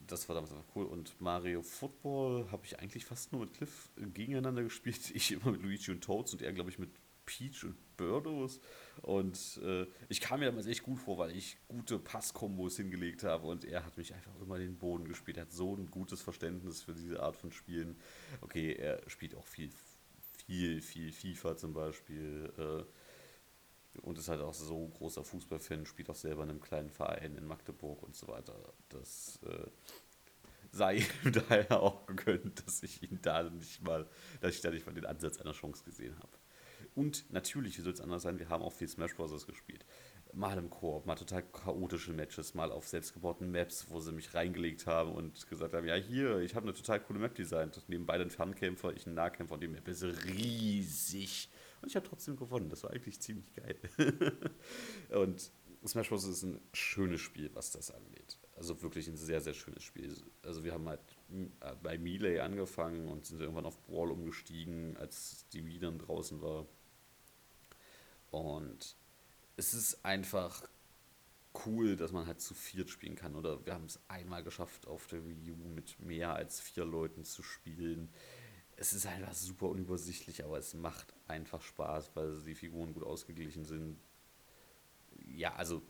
das 0.06 0.28
war 0.28 0.34
damals 0.34 0.52
einfach 0.52 0.76
cool. 0.76 0.84
Und 0.86 1.18
Mario 1.20 1.62
Football 1.62 2.50
habe 2.50 2.66
ich 2.66 2.78
eigentlich 2.80 3.04
fast 3.04 3.32
nur 3.32 3.42
mit 3.42 3.54
Cliff 3.54 3.90
gegeneinander 3.96 4.62
gespielt. 4.62 5.10
Ich 5.14 5.32
immer 5.32 5.52
mit 5.52 5.62
Luigi 5.62 5.90
und 5.90 6.02
Toads 6.02 6.34
und 6.34 6.42
er, 6.42 6.52
glaube 6.52 6.70
ich, 6.70 6.78
mit 6.78 6.90
Peach 7.24 7.64
und 7.64 7.76
Birdos. 7.96 8.60
Und 9.02 9.60
äh, 9.64 9.86
ich 10.08 10.20
kam 10.20 10.40
mir 10.40 10.46
damals 10.46 10.66
echt 10.66 10.82
gut 10.82 10.98
vor, 10.98 11.18
weil 11.18 11.36
ich 11.36 11.56
gute 11.68 11.98
Passkombos 11.98 12.76
hingelegt 12.76 13.24
habe 13.24 13.46
und 13.46 13.64
er 13.64 13.84
hat 13.84 13.96
mich 13.96 14.14
einfach 14.14 14.34
immer 14.40 14.58
den 14.58 14.76
Boden 14.76 15.06
gespielt. 15.06 15.36
Er 15.36 15.42
hat 15.42 15.52
so 15.52 15.74
ein 15.76 15.90
gutes 15.90 16.22
Verständnis 16.22 16.82
für 16.82 16.94
diese 16.94 17.22
Art 17.22 17.36
von 17.36 17.52
Spielen. 17.52 17.96
Okay, 18.40 18.72
er 18.72 19.08
spielt 19.08 19.34
auch 19.34 19.46
viel, 19.46 19.70
viel, 20.46 20.80
viel 20.80 21.12
FIFA 21.12 21.56
zum 21.56 21.72
Beispiel. 21.72 22.52
Äh, 22.58 22.84
und 24.00 24.18
ist 24.18 24.28
halt 24.28 24.40
auch 24.40 24.54
so 24.54 24.88
großer 24.88 25.22
Fußballfan, 25.22 25.86
spielt 25.86 26.08
auch 26.08 26.14
selber 26.14 26.44
in 26.44 26.50
einem 26.50 26.60
kleinen 26.60 26.90
Verein 26.90 27.36
in 27.36 27.46
Magdeburg 27.46 28.02
und 28.02 28.16
so 28.16 28.28
weiter. 28.28 28.54
Das 28.88 29.38
äh, 29.44 29.66
sei 30.70 30.96
ihm 31.24 31.32
daher 31.48 31.80
auch 31.80 32.06
gegönnt, 32.06 32.66
dass 32.66 32.82
ich 32.82 33.02
ihn 33.02 33.18
da 33.22 33.42
nicht 33.42 33.82
mal, 33.82 34.08
dass 34.40 34.54
ich 34.54 34.60
da 34.60 34.70
nicht 34.70 34.86
mal 34.86 34.94
den 34.94 35.06
Ansatz 35.06 35.38
einer 35.38 35.52
Chance 35.52 35.84
gesehen 35.84 36.16
habe. 36.18 36.41
Und 36.94 37.30
natürlich, 37.32 37.78
wie 37.78 37.82
soll 37.82 37.92
es 37.92 38.00
anders 38.00 38.22
sein, 38.22 38.38
wir 38.38 38.48
haben 38.48 38.62
auch 38.62 38.72
viel 38.72 38.88
Smash 38.88 39.14
Bros. 39.14 39.46
gespielt. 39.46 39.84
Mal 40.34 40.56
im 40.56 40.70
Koop, 40.70 41.04
mal 41.04 41.14
total 41.14 41.42
chaotische 41.42 42.12
Matches, 42.12 42.54
mal 42.54 42.72
auf 42.72 42.88
selbstgebauten 42.88 43.50
Maps, 43.50 43.86
wo 43.90 44.00
sie 44.00 44.12
mich 44.12 44.32
reingelegt 44.34 44.86
haben 44.86 45.12
und 45.12 45.46
gesagt 45.48 45.74
haben, 45.74 45.86
ja 45.86 45.94
hier, 45.94 46.38
ich 46.38 46.54
habe 46.54 46.66
eine 46.66 46.74
total 46.74 47.00
coole 47.00 47.18
Map 47.18 47.34
designt. 47.34 47.82
Nebenbei 47.88 48.14
ein 48.14 48.30
Fernkämpfer, 48.30 48.94
ich 48.94 49.06
ein 49.06 49.14
Nahkämpfer 49.14 49.54
und 49.54 49.62
die 49.62 49.68
Map 49.68 49.86
ist 49.88 50.02
riesig 50.02 51.50
und 51.82 51.88
ich 51.88 51.96
habe 51.96 52.08
trotzdem 52.08 52.36
gewonnen. 52.36 52.70
Das 52.70 52.82
war 52.82 52.90
eigentlich 52.90 53.20
ziemlich 53.20 53.52
geil. 53.54 53.78
und 55.10 55.50
Smash 55.86 56.08
Bros. 56.08 56.24
ist 56.24 56.44
ein 56.44 56.60
schönes 56.72 57.20
Spiel, 57.20 57.50
was 57.54 57.72
das 57.72 57.90
angeht. 57.90 58.38
Also 58.54 58.80
wirklich 58.82 59.08
ein 59.08 59.16
sehr, 59.16 59.40
sehr 59.40 59.54
schönes 59.54 59.82
Spiel. 59.82 60.14
Also 60.44 60.62
wir 60.62 60.72
haben 60.72 60.88
halt 60.88 61.00
äh, 61.30 61.74
bei 61.82 61.98
Melee 61.98 62.40
angefangen 62.40 63.08
und 63.08 63.26
sind 63.26 63.40
irgendwann 63.40 63.66
auf 63.66 63.82
Brawl 63.82 64.12
umgestiegen, 64.12 64.96
als 64.96 65.48
die 65.52 65.66
Wii 65.66 65.80
dann 65.80 65.98
draußen 65.98 66.40
war. 66.40 66.66
Und 68.32 68.96
es 69.56 69.74
ist 69.74 70.04
einfach 70.04 70.68
cool, 71.64 71.94
dass 71.94 72.10
man 72.10 72.26
halt 72.26 72.40
zu 72.40 72.54
viert 72.54 72.90
spielen 72.90 73.14
kann. 73.14 73.36
Oder 73.36 73.64
wir 73.64 73.74
haben 73.74 73.84
es 73.84 74.00
einmal 74.08 74.42
geschafft, 74.42 74.88
auf 74.88 75.06
der 75.06 75.24
Wii 75.24 75.52
U 75.52 75.68
mit 75.68 76.00
mehr 76.00 76.34
als 76.34 76.60
vier 76.60 76.84
Leuten 76.84 77.24
zu 77.24 77.44
spielen 77.44 78.12
es 78.76 78.92
ist 78.92 79.06
einfach 79.06 79.32
super 79.32 79.68
unübersichtlich, 79.68 80.44
aber 80.44 80.58
es 80.58 80.74
macht 80.74 81.14
einfach 81.28 81.62
Spaß, 81.62 82.10
weil 82.14 82.40
die 82.42 82.54
Figuren 82.54 82.92
gut 82.92 83.04
ausgeglichen 83.04 83.64
sind. 83.64 83.96
Ja, 85.24 85.54
also 85.54 85.82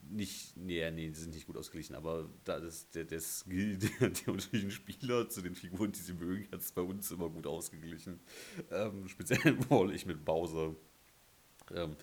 nicht, 0.00 0.56
nee, 0.56 0.90
nee, 0.90 1.08
die 1.08 1.14
sind 1.14 1.34
nicht 1.34 1.46
gut 1.46 1.58
ausgeglichen, 1.58 1.94
aber 1.94 2.30
da 2.44 2.56
ist 2.56 2.94
der, 2.94 3.04
der 3.04 3.20
Skill 3.20 3.76
der, 4.00 4.10
der 4.10 4.28
unterschiedlichen 4.28 4.70
Spieler 4.70 5.28
zu 5.28 5.42
den 5.42 5.54
Figuren, 5.54 5.92
die 5.92 6.00
sie 6.00 6.14
mögen, 6.14 6.48
hat 6.50 6.60
es 6.60 6.72
bei 6.72 6.80
uns 6.80 7.10
immer 7.10 7.28
gut 7.28 7.46
ausgeglichen. 7.46 8.20
Ähm, 8.70 9.08
speziell 9.08 9.58
Wall 9.70 9.92
ich 9.94 10.06
mit 10.06 10.24
Bowser, 10.24 10.74
ähm, 11.74 11.96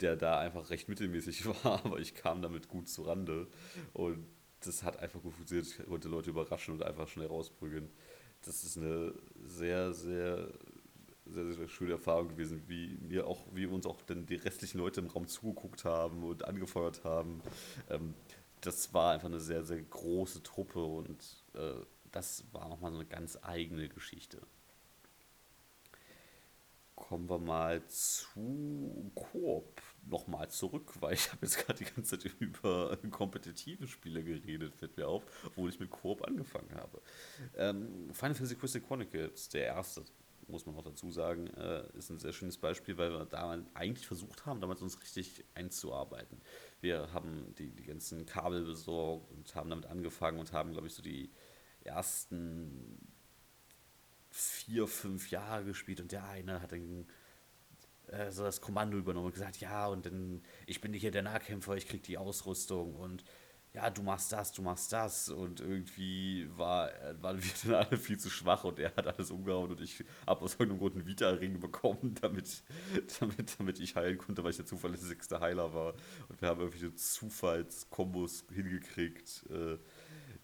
der 0.00 0.16
da 0.16 0.38
einfach 0.38 0.70
recht 0.70 0.88
mittelmäßig 0.88 1.46
war, 1.64 1.84
aber 1.84 1.98
ich 1.98 2.14
kam 2.14 2.42
damit 2.42 2.68
gut 2.68 2.88
zu 2.88 3.02
Rande 3.02 3.48
und 3.92 4.26
das 4.60 4.82
hat 4.82 4.98
einfach 4.98 5.20
gut 5.20 5.34
funktioniert. 5.34 5.66
Ich 5.66 5.86
konnte 5.86 6.08
Leute 6.08 6.30
überraschen 6.30 6.74
und 6.74 6.82
einfach 6.82 7.08
schnell 7.08 7.26
rausprügeln 7.26 7.90
das 8.44 8.64
ist 8.64 8.76
eine 8.76 9.14
sehr, 9.44 9.92
sehr, 9.92 10.48
sehr, 11.26 11.52
sehr 11.52 11.68
schöne 11.68 11.92
Erfahrung 11.92 12.28
gewesen, 12.28 12.62
wie 12.66 12.98
wir 13.00 13.26
auch, 13.26 13.46
wie 13.52 13.66
uns 13.66 13.86
auch 13.86 14.00
dann 14.02 14.26
die 14.26 14.36
restlichen 14.36 14.78
Leute 14.78 15.00
im 15.00 15.06
Raum 15.06 15.28
zugeguckt 15.28 15.84
haben 15.84 16.24
und 16.24 16.44
angefeuert 16.44 17.04
haben. 17.04 17.42
Ähm, 17.88 18.14
das 18.60 18.92
war 18.94 19.12
einfach 19.12 19.28
eine 19.28 19.40
sehr, 19.40 19.64
sehr 19.64 19.80
große 19.82 20.42
Truppe 20.42 20.84
und 20.84 21.44
äh, 21.54 21.74
das 22.10 22.44
war 22.52 22.68
nochmal 22.68 22.92
so 22.92 22.98
eine 22.98 23.06
ganz 23.06 23.38
eigene 23.42 23.88
Geschichte. 23.88 24.40
Kommen 27.12 27.28
wir 27.28 27.38
mal 27.38 27.86
zu 27.88 29.12
Koop 29.14 29.82
nochmal 30.08 30.48
zurück, 30.48 30.94
weil 31.00 31.12
ich 31.12 31.30
habe 31.30 31.40
jetzt 31.42 31.58
gerade 31.58 31.78
die 31.78 31.84
ganze 31.84 32.18
Zeit 32.18 32.32
über 32.38 32.96
kompetitive 33.10 33.86
Spiele 33.86 34.24
geredet, 34.24 34.74
fällt 34.74 34.96
mir 34.96 35.06
auf, 35.06 35.22
obwohl 35.44 35.68
ich 35.68 35.78
mit 35.78 35.90
Koop 35.90 36.26
angefangen 36.26 36.74
habe. 36.74 37.02
Ähm, 37.58 38.08
Final 38.14 38.34
Fantasy 38.34 38.56
Crystal 38.56 38.80
Chronicles, 38.80 39.50
der 39.50 39.66
erste, 39.66 40.06
muss 40.48 40.64
man 40.64 40.74
auch 40.74 40.84
dazu 40.84 41.10
sagen, 41.10 41.48
äh, 41.48 41.86
ist 41.98 42.08
ein 42.08 42.18
sehr 42.18 42.32
schönes 42.32 42.56
Beispiel, 42.56 42.96
weil 42.96 43.10
wir 43.10 43.26
da 43.26 43.62
eigentlich 43.74 44.06
versucht 44.06 44.46
haben, 44.46 44.62
damals 44.62 44.80
uns 44.80 44.98
richtig 45.02 45.44
einzuarbeiten. 45.52 46.40
Wir 46.80 47.12
haben 47.12 47.54
die, 47.58 47.72
die 47.72 47.84
ganzen 47.84 48.24
Kabel 48.24 48.64
besorgt 48.64 49.30
und 49.32 49.54
haben 49.54 49.68
damit 49.68 49.84
angefangen 49.84 50.38
und 50.38 50.54
haben, 50.54 50.72
glaube 50.72 50.86
ich, 50.86 50.94
so 50.94 51.02
die 51.02 51.30
ersten 51.84 53.11
vier, 54.32 54.86
fünf 54.88 55.30
Jahre 55.30 55.64
gespielt 55.64 56.00
und 56.00 56.10
der 56.10 56.24
eine 56.28 56.60
hat 56.60 56.72
dann 56.72 57.06
äh, 58.08 58.30
so 58.30 58.42
das 58.42 58.60
Kommando 58.60 58.96
übernommen 58.96 59.26
und 59.26 59.34
gesagt, 59.34 59.58
ja, 59.58 59.86
und 59.86 60.06
dann, 60.06 60.42
ich 60.66 60.80
bin 60.80 60.92
hier 60.92 61.10
der 61.10 61.22
Nahkämpfer, 61.22 61.76
ich 61.76 61.86
krieg 61.86 62.02
die 62.02 62.18
Ausrüstung 62.18 62.96
und 62.96 63.24
ja, 63.74 63.88
du 63.88 64.02
machst 64.02 64.32
das, 64.32 64.52
du 64.52 64.60
machst 64.60 64.92
das. 64.92 65.30
Und 65.30 65.60
irgendwie 65.60 66.46
war, 66.56 66.90
waren 67.20 67.42
wir 67.42 67.50
dann 67.64 67.74
alle 67.86 67.96
viel 67.96 68.18
zu 68.18 68.28
schwach 68.28 68.64
und 68.64 68.78
er 68.78 68.94
hat 68.94 69.06
alles 69.06 69.30
umgehauen 69.30 69.70
und 69.70 69.80
ich 69.80 70.04
habe 70.26 70.42
aus 70.42 70.52
irgendeinem 70.54 70.78
Grund 70.78 70.96
einen 70.96 71.06
Vita-Ring 71.06 71.58
bekommen, 71.58 72.14
damit, 72.20 72.62
damit, 73.20 73.58
damit 73.58 73.80
ich 73.80 73.96
heilen 73.96 74.18
konnte, 74.18 74.44
weil 74.44 74.50
ich 74.50 74.56
der 74.56 74.66
zuverlässigste 74.66 75.40
Heiler 75.40 75.72
war. 75.72 75.94
Und 76.28 76.40
wir 76.40 76.48
haben 76.48 76.60
irgendwie 76.60 76.80
so 76.80 76.90
Zufallskombos 76.90 78.44
hingekriegt. 78.52 79.44
Äh, 79.50 79.78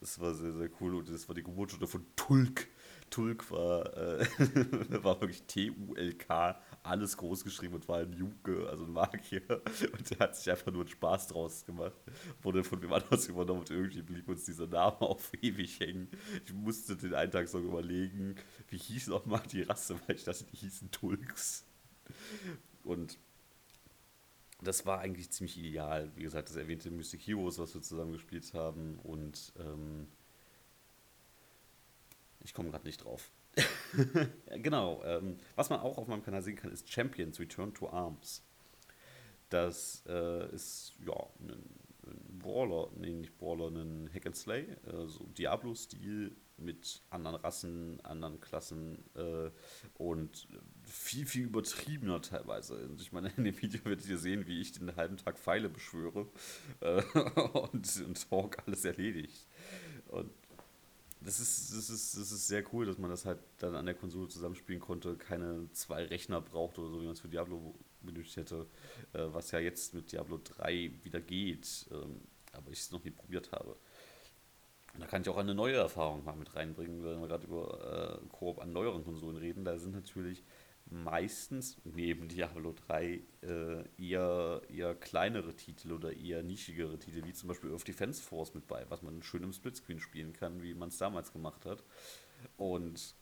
das 0.00 0.18
war 0.20 0.32
sehr, 0.32 0.52
sehr 0.52 0.70
cool 0.80 0.94
und 0.94 1.10
das 1.10 1.28
war 1.28 1.34
die 1.34 1.42
Geburtsstunde 1.42 1.86
von 1.86 2.06
Tulk. 2.16 2.68
Tulk 3.10 3.50
war, 3.50 3.96
äh, 3.96 4.26
war 5.02 5.20
wirklich 5.20 5.42
T-U-L-K, 5.44 6.60
alles 6.82 7.16
groß 7.16 7.44
geschrieben 7.44 7.74
und 7.74 7.88
war 7.88 7.98
ein 7.98 8.12
Juke, 8.12 8.68
also 8.68 8.84
ein 8.84 8.92
Magier. 8.92 9.42
Und 9.92 10.10
der 10.10 10.18
hat 10.18 10.36
sich 10.36 10.50
einfach 10.50 10.72
nur 10.72 10.82
einen 10.82 10.90
Spaß 10.90 11.28
draus 11.28 11.64
gemacht. 11.64 11.96
Wurde 12.42 12.64
von 12.64 12.80
wem 12.82 12.92
anders 12.92 13.28
übernommen 13.28 13.60
und 13.60 13.70
irgendwie 13.70 14.02
blieb 14.02 14.28
uns 14.28 14.44
dieser 14.44 14.66
Name 14.66 15.00
auf 15.00 15.32
ewig 15.42 15.80
hängen. 15.80 16.08
Ich 16.44 16.52
musste 16.52 16.96
den 16.96 17.14
einen 17.14 17.32
Tag 17.32 17.48
so 17.48 17.58
überlegen, 17.58 18.36
wie 18.68 18.78
hieß 18.78 19.08
nochmal 19.08 19.42
die 19.50 19.62
Rasse, 19.62 19.96
weil 20.06 20.16
ich 20.16 20.24
dachte, 20.24 20.44
die 20.44 20.56
hießen 20.56 20.90
Tulks. 20.90 21.64
Und 22.84 23.18
das 24.60 24.86
war 24.86 25.00
eigentlich 25.00 25.30
ziemlich 25.30 25.58
ideal. 25.58 26.10
Wie 26.16 26.22
gesagt, 26.22 26.48
das 26.48 26.56
erwähnte 26.56 26.90
Mystic 26.90 27.26
Heroes, 27.26 27.58
was 27.58 27.74
wir 27.74 27.82
zusammen 27.82 28.12
gespielt 28.12 28.52
haben. 28.54 28.98
Und 29.02 29.52
ähm, 29.58 30.08
ich 32.48 32.54
komme 32.54 32.70
gerade 32.70 32.86
nicht 32.86 33.04
drauf. 33.04 33.30
genau. 34.62 35.02
Ähm, 35.04 35.36
was 35.54 35.68
man 35.68 35.80
auch 35.80 35.98
auf 35.98 36.08
meinem 36.08 36.22
Kanal 36.22 36.40
sehen 36.40 36.56
kann, 36.56 36.72
ist 36.72 36.90
Champions 36.90 37.38
Return 37.38 37.74
to 37.74 37.90
Arms. 37.90 38.42
Das 39.50 40.02
äh, 40.06 40.54
ist 40.54 40.94
ja 41.06 41.14
ein, 41.40 41.50
ein 42.06 42.38
Brawler, 42.38 42.90
nee, 42.96 43.12
nicht 43.12 43.36
Brawler, 43.36 43.68
ein 43.68 44.08
Hack 44.14 44.24
and 44.24 44.36
Slay, 44.36 44.62
äh, 44.62 45.06
so 45.06 45.24
Diablo-Stil 45.26 46.34
mit 46.56 47.02
anderen 47.10 47.36
Rassen, 47.36 48.00
anderen 48.00 48.40
Klassen 48.40 49.04
äh, 49.14 49.50
und 49.98 50.48
viel, 50.84 51.26
viel 51.26 51.44
übertriebener 51.44 52.22
teilweise. 52.22 52.78
Und 52.88 52.98
ich 53.02 53.12
meine, 53.12 53.30
in 53.36 53.44
dem 53.44 53.60
Video 53.60 53.84
werdet 53.84 54.08
ihr 54.08 54.18
sehen, 54.18 54.46
wie 54.46 54.62
ich 54.62 54.72
den 54.72 54.96
halben 54.96 55.18
Tag 55.18 55.38
Pfeile 55.38 55.68
beschwöre 55.68 56.26
äh, 56.80 57.02
und, 57.52 58.02
und 58.06 58.26
Hawk 58.30 58.56
alles 58.66 58.86
erledigt. 58.86 59.46
Und 60.08 60.30
das 61.20 61.40
ist, 61.40 61.72
das, 61.72 61.90
ist, 61.90 62.16
das 62.16 62.32
ist 62.32 62.46
sehr 62.46 62.62
cool, 62.72 62.86
dass 62.86 62.98
man 62.98 63.10
das 63.10 63.24
halt 63.24 63.38
dann 63.58 63.74
an 63.74 63.86
der 63.86 63.94
Konsole 63.94 64.28
zusammenspielen 64.28 64.80
konnte, 64.80 65.16
keine 65.16 65.70
zwei 65.72 66.04
Rechner 66.04 66.40
braucht 66.40 66.78
oder 66.78 66.90
so, 66.90 67.00
wie 67.00 67.04
man 67.04 67.14
es 67.14 67.20
für 67.20 67.28
Diablo 67.28 67.74
benötigt 68.00 68.36
hätte, 68.36 68.66
äh, 69.12 69.24
was 69.32 69.50
ja 69.50 69.58
jetzt 69.58 69.94
mit 69.94 70.12
Diablo 70.12 70.40
3 70.42 70.92
wieder 71.02 71.20
geht, 71.20 71.86
ähm, 71.90 72.20
aber 72.52 72.70
ich 72.70 72.80
es 72.80 72.92
noch 72.92 73.02
nie 73.02 73.10
probiert 73.10 73.50
habe. 73.52 73.76
Und 74.94 75.00
da 75.00 75.06
kann 75.06 75.22
ich 75.22 75.28
auch 75.28 75.36
eine 75.36 75.54
neue 75.54 75.76
Erfahrung 75.76 76.24
mal 76.24 76.36
mit 76.36 76.54
reinbringen, 76.54 77.04
wenn 77.04 77.20
wir 77.20 77.28
gerade 77.28 77.46
über 77.46 78.20
äh, 78.22 78.28
Koop 78.28 78.60
an 78.60 78.72
neueren 78.72 79.04
Konsolen 79.04 79.36
reden. 79.36 79.64
Da 79.64 79.78
sind 79.78 79.94
natürlich 79.94 80.42
meistens 80.90 81.76
neben 81.84 82.28
Diablo 82.28 82.72
3 82.72 83.22
äh, 83.42 83.84
eher, 83.98 84.62
eher 84.68 84.94
kleinere 84.94 85.54
Titel 85.54 85.92
oder 85.92 86.16
eher 86.16 86.42
nischigere 86.42 86.98
Titel, 86.98 87.24
wie 87.24 87.32
zum 87.32 87.48
Beispiel 87.48 87.70
Earth 87.70 87.86
Defense 87.86 88.22
Force 88.22 88.54
mit 88.54 88.66
bei, 88.66 88.86
was 88.88 89.02
man 89.02 89.22
schön 89.22 89.42
im 89.42 89.52
Splitscreen 89.52 90.00
spielen 90.00 90.32
kann, 90.32 90.62
wie 90.62 90.74
man 90.74 90.88
es 90.88 90.98
damals 90.98 91.32
gemacht 91.32 91.66
hat. 91.66 91.82
Und 92.56 93.14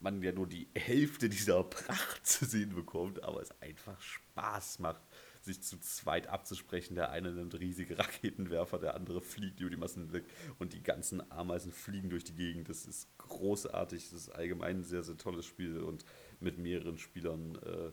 man 0.00 0.22
ja 0.22 0.32
nur 0.32 0.46
die 0.46 0.68
Hälfte 0.74 1.28
dieser 1.28 1.64
Pracht 1.64 2.26
zu 2.26 2.44
sehen 2.44 2.74
bekommt, 2.74 3.22
aber 3.22 3.40
es 3.40 3.50
einfach 3.60 4.00
Spaß 4.00 4.78
macht, 4.78 5.02
sich 5.40 5.62
zu 5.62 5.78
zweit 5.80 6.28
abzusprechen. 6.28 6.94
Der 6.94 7.10
eine 7.10 7.32
nimmt 7.32 7.58
riesige 7.58 7.98
Raketenwerfer, 7.98 8.78
der 8.78 8.94
andere 8.94 9.20
fliegt 9.20 9.60
über 9.60 9.70
die 9.70 9.76
Massen 9.76 10.12
weg 10.12 10.24
und 10.58 10.72
die 10.72 10.82
ganzen 10.82 11.30
Ameisen 11.30 11.72
fliegen 11.72 12.10
durch 12.10 12.24
die 12.24 12.34
Gegend. 12.34 12.68
Das 12.68 12.86
ist 12.86 13.08
großartig, 13.18 14.10
das 14.10 14.20
ist 14.20 14.30
allgemein 14.30 14.78
ein 14.78 14.84
sehr, 14.84 15.02
sehr 15.02 15.16
tolles 15.16 15.46
Spiel 15.46 15.80
und 15.80 16.04
mit 16.40 16.58
mehreren 16.58 16.98
Spielern 16.98 17.56
äh, 17.56 17.92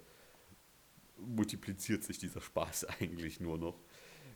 multipliziert 1.17 2.03
sich 2.03 2.17
dieser 2.17 2.41
Spaß 2.41 2.85
eigentlich 2.99 3.39
nur 3.39 3.57
noch. 3.57 3.79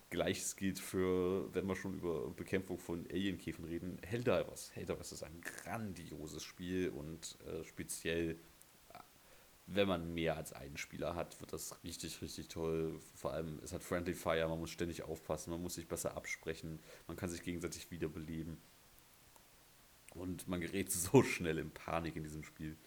Gleiches 0.09 0.55
gilt 0.55 0.79
für, 0.79 1.53
wenn 1.53 1.67
wir 1.67 1.75
schon 1.75 1.93
über 1.93 2.31
Bekämpfung 2.31 2.79
von 2.79 3.05
Alienkäfen 3.11 3.65
reden, 3.65 3.99
Helldivers. 4.03 4.71
Helldivers 4.73 5.11
ist 5.11 5.23
ein 5.23 5.39
grandioses 5.41 6.43
Spiel 6.43 6.89
und 6.89 7.37
äh, 7.45 7.63
speziell, 7.63 8.39
wenn 9.67 9.87
man 9.87 10.15
mehr 10.15 10.35
als 10.35 10.51
einen 10.51 10.77
Spieler 10.77 11.13
hat, 11.13 11.39
wird 11.41 11.53
das 11.53 11.83
richtig, 11.83 12.23
richtig 12.23 12.47
toll. 12.47 12.99
Vor 13.13 13.33
allem, 13.33 13.59
es 13.63 13.71
hat 13.71 13.83
Friendly 13.83 14.15
Fire, 14.15 14.47
man 14.47 14.59
muss 14.59 14.71
ständig 14.71 15.03
aufpassen, 15.03 15.51
man 15.51 15.61
muss 15.61 15.75
sich 15.75 15.87
besser 15.87 16.17
absprechen, 16.17 16.79
man 17.05 17.15
kann 17.15 17.29
sich 17.29 17.43
gegenseitig 17.43 17.91
wiederbeleben. 17.91 18.57
Und 20.15 20.47
man 20.47 20.59
gerät 20.59 20.91
so 20.91 21.21
schnell 21.21 21.59
in 21.59 21.69
Panik 21.69 22.15
in 22.15 22.23
diesem 22.23 22.43
Spiel. 22.43 22.77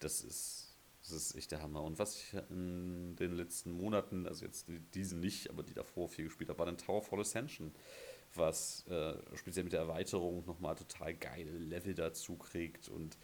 Das 0.00 0.22
ist 0.22 0.71
das 1.02 1.12
ist 1.12 1.34
echt 1.34 1.50
der 1.50 1.62
Hammer. 1.62 1.82
Und 1.82 1.98
was 1.98 2.16
ich 2.16 2.34
in 2.50 3.16
den 3.16 3.32
letzten 3.32 3.72
Monaten, 3.72 4.26
also 4.26 4.44
jetzt 4.44 4.66
diesen 4.94 5.20
nicht, 5.20 5.50
aber 5.50 5.62
die 5.62 5.74
davor 5.74 6.08
viel 6.08 6.26
gespielt 6.26 6.48
habe, 6.48 6.60
war 6.60 6.66
dann 6.66 6.78
Tower 6.78 6.98
of 6.98 7.12
Ascension, 7.12 7.74
was 8.34 8.86
äh, 8.86 9.14
speziell 9.34 9.64
mit 9.64 9.72
der 9.72 9.80
Erweiterung 9.80 10.44
nochmal 10.46 10.76
total 10.76 11.14
geile 11.14 11.50
Level 11.58 11.94
dazu 11.94 12.36
kriegt. 12.36 12.88
Und 12.88 13.18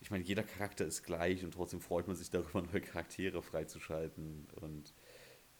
ich 0.00 0.10
meine, 0.10 0.24
jeder 0.24 0.42
Charakter 0.42 0.84
ist 0.84 1.04
gleich 1.04 1.44
und 1.44 1.52
trotzdem 1.52 1.80
freut 1.80 2.08
man 2.08 2.16
sich 2.16 2.30
darüber, 2.30 2.62
neue 2.72 2.80
Charaktere 2.80 3.42
freizuschalten. 3.42 4.48
Und 4.60 4.92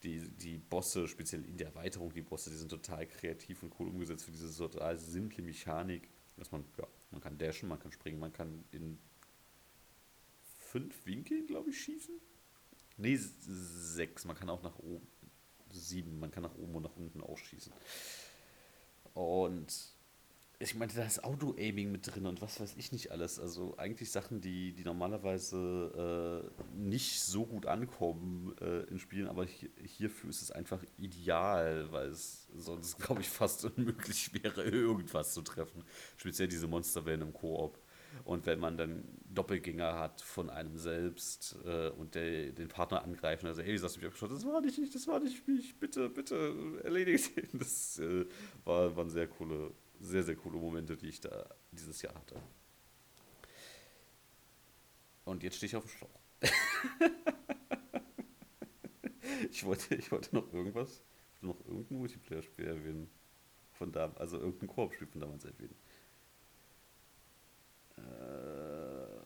die, 0.02 0.28
die 0.28 0.58
Bosse, 0.58 1.06
speziell 1.06 1.44
in 1.44 1.56
der 1.56 1.68
Erweiterung, 1.68 2.12
die 2.12 2.22
Bosse, 2.22 2.50
die 2.50 2.56
sind 2.56 2.70
total 2.70 3.06
kreativ 3.06 3.62
und 3.62 3.72
cool 3.78 3.88
umgesetzt 3.88 4.24
für 4.24 4.32
diese 4.32 4.54
total 4.56 4.98
simple 4.98 5.44
Mechanik, 5.44 6.08
dass 6.36 6.50
man, 6.50 6.64
ja, 6.78 6.86
man 7.10 7.20
kann 7.20 7.38
dashen, 7.38 7.68
man 7.68 7.78
kann 7.78 7.92
springen, 7.92 8.18
man 8.18 8.32
kann 8.32 8.64
in 8.72 8.98
fünf 10.70 11.06
Winkeln, 11.06 11.46
glaube 11.46 11.70
ich, 11.70 11.80
schießen. 11.80 12.14
Nee, 12.96 13.16
sechs. 13.16 14.24
Man 14.24 14.36
kann 14.36 14.50
auch 14.50 14.62
nach 14.62 14.78
oben. 14.78 15.06
Sieben. 15.72 16.18
Man 16.18 16.30
kann 16.30 16.42
nach 16.42 16.54
oben 16.56 16.74
und 16.76 16.82
nach 16.82 16.96
unten 16.96 17.22
auch 17.22 17.38
schießen. 17.38 17.72
Und 19.14 19.72
ich 20.62 20.74
meine, 20.74 20.92
da 20.92 21.04
ist 21.04 21.24
Auto-Aiming 21.24 21.90
mit 21.90 22.06
drin 22.06 22.26
und 22.26 22.42
was 22.42 22.60
weiß 22.60 22.74
ich 22.76 22.92
nicht 22.92 23.10
alles. 23.10 23.40
Also 23.40 23.78
eigentlich 23.78 24.10
Sachen, 24.10 24.42
die, 24.42 24.74
die 24.74 24.84
normalerweise 24.84 26.44
äh, 26.52 26.76
nicht 26.76 27.22
so 27.22 27.46
gut 27.46 27.64
ankommen 27.64 28.54
äh, 28.60 28.82
in 28.90 28.98
Spielen, 28.98 29.26
aber 29.26 29.46
hier, 29.46 29.70
hierfür 29.82 30.28
ist 30.28 30.42
es 30.42 30.50
einfach 30.50 30.84
ideal, 30.98 31.90
weil 31.90 32.08
es 32.08 32.46
sonst, 32.54 32.98
glaube 33.02 33.22
ich, 33.22 33.28
fast 33.30 33.64
unmöglich 33.64 34.34
wäre, 34.34 34.62
irgendwas 34.64 35.32
zu 35.32 35.40
treffen. 35.40 35.82
Speziell 36.18 36.48
diese 36.48 36.68
Monsterwellen 36.68 37.22
im 37.22 37.32
Koop. 37.32 37.78
Und 38.24 38.46
wenn 38.46 38.60
man 38.60 38.76
dann 38.76 39.04
Doppelgänger 39.32 39.98
hat 39.98 40.20
von 40.20 40.50
einem 40.50 40.76
selbst 40.76 41.56
äh, 41.64 41.90
und 41.90 42.14
der, 42.14 42.52
den 42.52 42.68
Partner 42.68 43.02
angreifen, 43.02 43.46
also, 43.46 43.62
hey, 43.62 43.76
sagst 43.78 43.96
du 43.96 44.00
mich 44.00 44.06
abgeschaut, 44.06 44.32
das 44.32 44.44
war 44.44 44.60
nicht 44.60 44.78
ich, 44.78 44.90
das 44.90 45.06
war 45.06 45.20
nicht 45.20 45.46
mich, 45.46 45.78
bitte, 45.78 46.08
bitte, 46.08 46.80
erledigt 46.82 47.36
ihn. 47.36 47.48
Das 47.58 47.98
äh, 47.98 48.26
war, 48.64 48.96
waren 48.96 49.10
sehr 49.10 49.28
coole, 49.28 49.72
sehr, 50.00 50.22
sehr 50.22 50.36
coole 50.36 50.58
Momente, 50.58 50.96
die 50.96 51.08
ich 51.08 51.20
da 51.20 51.46
dieses 51.72 52.02
Jahr 52.02 52.14
hatte. 52.14 52.36
Und 55.24 55.42
jetzt 55.42 55.56
stehe 55.56 55.68
ich 55.68 55.76
auf 55.76 55.84
dem 55.84 55.90
Schlauch. 55.90 56.20
ich, 59.50 59.64
wollte, 59.64 59.94
ich 59.94 60.10
wollte 60.10 60.34
noch 60.34 60.52
irgendwas, 60.52 61.02
noch 61.40 61.58
irgendein 61.66 61.98
Multiplayer-Spiel 61.98 62.66
erwähnen. 62.66 63.10
Von 63.72 63.92
da, 63.92 64.12
also 64.16 64.38
irgendein 64.38 64.68
Koop-Spiel 64.68 65.06
von 65.06 65.20
damals 65.20 65.44
erwähnen. 65.44 65.74
Äh, 68.08 69.20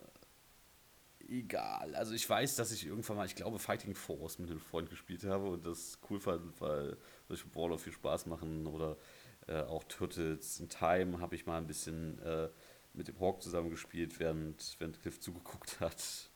egal. 1.29 1.95
Also 1.95 2.15
ich 2.15 2.29
weiß, 2.29 2.57
dass 2.57 2.73
ich 2.73 2.87
irgendwann 2.87 3.17
mal, 3.17 3.27
ich 3.27 3.35
glaube, 3.35 3.59
Fighting 3.59 3.95
Force 3.95 4.39
mit 4.39 4.51
einem 4.51 4.61
Freund 4.61 4.91
gespielt 4.91 5.25
habe 5.25 5.49
und 5.49 5.67
das 5.67 5.99
cool 6.09 6.21
fand, 6.21 6.61
weil 6.61 6.97
solche 7.29 7.47
Brawler 7.49 7.79
viel 7.79 7.93
Spaß 7.93 8.27
machen 8.27 8.67
oder 8.67 8.97
äh, 9.47 9.61
auch 9.63 9.85
Turtles 9.85 10.61
in 10.61 10.69
Time 10.69 11.21
habe 11.21 11.35
ich 11.35 11.47
mal 11.47 11.59
ein 11.59 11.67
bisschen 11.67 12.19
äh, 12.21 12.49
mit 12.95 13.09
dem 13.09 13.19
Hawk 13.21 13.43
zusammen 13.43 13.71
gespielt, 13.71 14.19
während, 14.19 14.77
während 14.79 15.01
Cliff 15.01 15.21
zugeguckt 15.21 15.81
hat. 15.81 16.31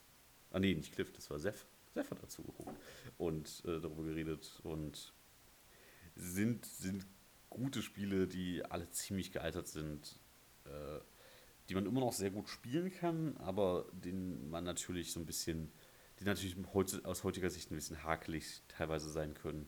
Ah 0.50 0.58
nee, 0.58 0.74
nicht 0.74 0.92
Cliff, 0.92 1.12
das 1.12 1.30
war 1.30 1.38
Seth. 1.38 1.66
Seth 1.94 2.10
hat 2.10 2.22
dazu 2.22 2.42
geguckt 2.42 2.76
und 3.16 3.62
äh, 3.64 3.80
darüber 3.80 4.04
geredet 4.04 4.60
und 4.62 5.14
sind, 6.14 6.66
sind 6.66 7.06
gute 7.48 7.82
Spiele, 7.82 8.26
die 8.26 8.64
alle 8.64 8.90
ziemlich 8.90 9.32
gealtert 9.32 9.68
sind. 9.68 10.18
Äh, 10.64 11.00
die 11.68 11.74
man 11.74 11.86
immer 11.86 12.00
noch 12.00 12.12
sehr 12.12 12.30
gut 12.30 12.48
spielen 12.48 12.90
kann, 12.90 13.36
aber 13.38 13.86
den 13.92 14.48
man 14.50 14.64
natürlich 14.64 15.12
so 15.12 15.20
ein 15.20 15.26
bisschen, 15.26 15.70
die 16.18 16.24
natürlich 16.24 16.56
aus 17.04 17.24
heutiger 17.24 17.50
Sicht 17.50 17.70
ein 17.70 17.74
bisschen 17.74 18.02
hakelig 18.02 18.62
teilweise 18.68 19.10
sein 19.10 19.34
können. 19.34 19.66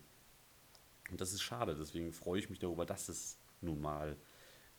Und 1.10 1.20
das 1.20 1.32
ist 1.32 1.42
schade, 1.42 1.74
deswegen 1.74 2.12
freue 2.12 2.38
ich 2.38 2.50
mich 2.50 2.58
darüber, 2.58 2.86
dass 2.86 3.08
es 3.08 3.38
nun 3.60 3.80
mal 3.80 4.16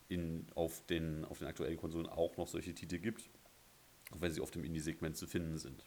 in, 0.08 0.48
auf, 0.56 0.86
den, 0.88 1.26
auf 1.26 1.40
den 1.40 1.48
aktuellen 1.48 1.78
Konsolen 1.78 2.08
auch 2.08 2.38
noch 2.38 2.48
solche 2.48 2.74
Titel 2.74 2.98
gibt, 2.98 3.30
auch 4.12 4.22
wenn 4.22 4.32
sie 4.32 4.42
auf 4.42 4.52
dem 4.52 4.64
Indie-Segment 4.64 5.16
zu 5.16 5.28
finden 5.28 5.58
sind. 5.58 5.84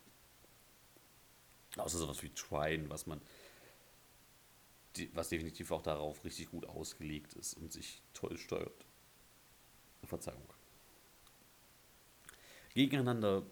Außer 1.76 1.98
sowas 1.98 2.22
wie 2.22 2.30
Trine, 2.30 2.88
was 2.88 3.06
man 3.06 3.20
was 5.12 5.28
definitiv 5.28 5.72
auch 5.72 5.82
darauf 5.82 6.24
richtig 6.24 6.50
gut 6.50 6.66
ausgelegt 6.66 7.34
ist 7.34 7.54
und 7.54 7.72
sich 7.72 8.00
toll 8.12 8.38
steuert. 8.38 8.86
Verzeihung. 10.04 10.46
Gegeneinander 12.74 13.46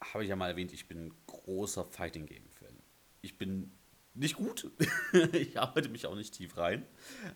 habe 0.00 0.24
ich 0.24 0.30
ja 0.30 0.36
mal 0.36 0.50
erwähnt, 0.50 0.72
ich 0.72 0.88
bin 0.88 1.12
großer 1.26 1.84
Fighting 1.84 2.26
Game 2.26 2.48
Fan. 2.50 2.76
Ich 3.22 3.38
bin 3.38 3.72
nicht 4.16 4.36
gut. 4.36 4.70
ich 5.32 5.58
arbeite 5.58 5.88
mich 5.88 6.06
auch 6.06 6.16
nicht 6.16 6.34
tief 6.34 6.56
rein. 6.56 6.84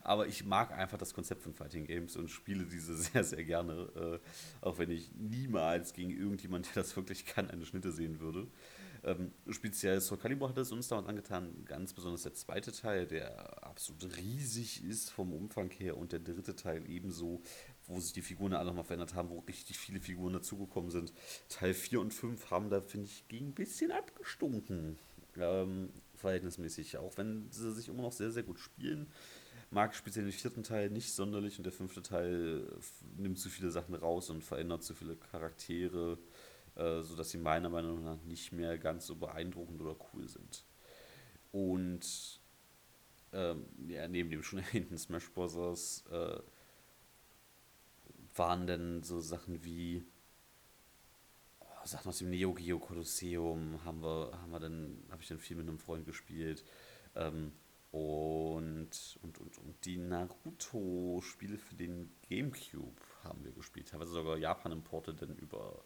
Aber 0.01 0.27
ich 0.27 0.45
mag 0.45 0.71
einfach 0.71 0.97
das 0.97 1.13
Konzept 1.13 1.41
von 1.41 1.53
Fighting 1.53 1.85
Games 1.85 2.15
und 2.15 2.29
spiele 2.29 2.65
diese 2.65 2.95
sehr, 2.97 3.23
sehr 3.23 3.43
gerne. 3.43 4.19
Äh, 4.61 4.65
auch 4.65 4.77
wenn 4.77 4.89
ich 4.89 5.11
niemals 5.13 5.93
gegen 5.93 6.11
irgendjemand, 6.11 6.75
der 6.75 6.83
das 6.83 6.95
wirklich 6.95 7.25
kann, 7.25 7.49
eine 7.49 7.65
Schnitte 7.65 7.91
sehen 7.91 8.19
würde. 8.19 8.47
Ähm, 9.03 9.31
speziell 9.49 9.99
Soul 9.99 10.19
Calibur 10.19 10.49
hat 10.49 10.57
es 10.57 10.71
uns 10.71 10.87
damals 10.87 11.07
angetan, 11.07 11.65
ganz 11.65 11.91
besonders 11.93 12.21
der 12.21 12.35
zweite 12.35 12.71
Teil, 12.71 13.07
der 13.07 13.63
absolut 13.63 14.15
riesig 14.17 14.83
ist 14.83 15.09
vom 15.09 15.33
Umfang 15.33 15.71
her 15.71 15.97
und 15.97 16.11
der 16.11 16.19
dritte 16.19 16.55
Teil 16.55 16.87
ebenso, 16.87 17.41
wo 17.91 17.99
sich 17.99 18.13
die 18.13 18.21
Figuren 18.21 18.53
alle 18.53 18.67
nochmal 18.67 18.83
verändert 18.83 19.13
haben, 19.13 19.29
wo 19.29 19.39
richtig 19.39 19.77
viele 19.77 19.99
Figuren 19.99 20.33
dazugekommen 20.33 20.91
sind. 20.91 21.13
Teil 21.49 21.73
4 21.73 22.01
und 22.01 22.13
5 22.13 22.51
haben 22.51 22.69
da, 22.69 22.81
finde 22.81 23.07
ich, 23.07 23.27
gegen 23.27 23.49
ein 23.49 23.53
bisschen 23.53 23.91
abgestunken. 23.91 24.97
Ähm, 25.37 25.89
verhältnismäßig, 26.15 26.97
auch 26.97 27.17
wenn 27.17 27.51
sie 27.51 27.73
sich 27.73 27.87
immer 27.89 28.03
noch 28.03 28.11
sehr, 28.11 28.31
sehr 28.31 28.43
gut 28.43 28.59
spielen. 28.59 29.07
Mag 29.69 29.95
speziell 29.95 30.25
den 30.25 30.33
vierten 30.33 30.63
Teil 30.63 30.89
nicht 30.89 31.13
sonderlich 31.13 31.57
und 31.57 31.63
der 31.63 31.71
fünfte 31.71 32.01
Teil 32.01 32.67
nimmt 33.17 33.39
zu 33.39 33.49
viele 33.49 33.71
Sachen 33.71 33.95
raus 33.95 34.29
und 34.29 34.43
verändert 34.43 34.83
zu 34.83 34.93
viele 34.93 35.15
Charaktere, 35.15 36.17
äh, 36.75 37.01
sodass 37.01 37.31
sie 37.31 37.37
meiner 37.37 37.69
Meinung 37.69 38.03
nach 38.03 38.21
nicht 38.23 38.51
mehr 38.51 38.77
ganz 38.77 39.05
so 39.05 39.15
beeindruckend 39.15 39.81
oder 39.81 39.95
cool 40.13 40.27
sind. 40.27 40.65
Und 41.53 42.41
ähm, 43.33 43.65
ja, 43.87 44.07
neben 44.07 44.29
dem 44.29 44.43
schon 44.43 44.59
erwähnten 44.59 44.97
Smash 44.97 45.29
Bros. 45.31 46.03
Äh, 46.11 46.39
waren 48.35 48.67
denn 48.67 49.03
so 49.03 49.19
Sachen 49.19 49.63
wie 49.63 50.05
Sachen 51.85 52.09
aus 52.09 52.19
dem 52.19 52.29
Neo 52.29 52.53
Geo 52.53 52.79
Kolosseum 52.79 53.83
haben 53.83 54.01
wir, 54.03 54.31
haben 54.41 54.51
wir 54.51 54.59
dann, 54.59 55.03
habe 55.09 55.21
ich 55.21 55.27
dann 55.27 55.39
viel 55.39 55.57
mit 55.57 55.67
einem 55.67 55.79
Freund 55.79 56.05
gespielt. 56.05 56.63
Ähm, 57.15 57.53
und, 57.91 58.89
und, 59.21 59.37
und, 59.39 59.57
und 59.57 59.85
die 59.85 59.97
Naruto-Spiele 59.97 61.57
für 61.57 61.75
den 61.75 62.09
Gamecube 62.29 63.01
haben 63.23 63.43
wir 63.43 63.51
gespielt. 63.51 63.89
Teilweise 63.89 64.11
sogar 64.11 64.37
Japan-Importe 64.37 65.13
dann 65.13 65.35
über, 65.35 65.83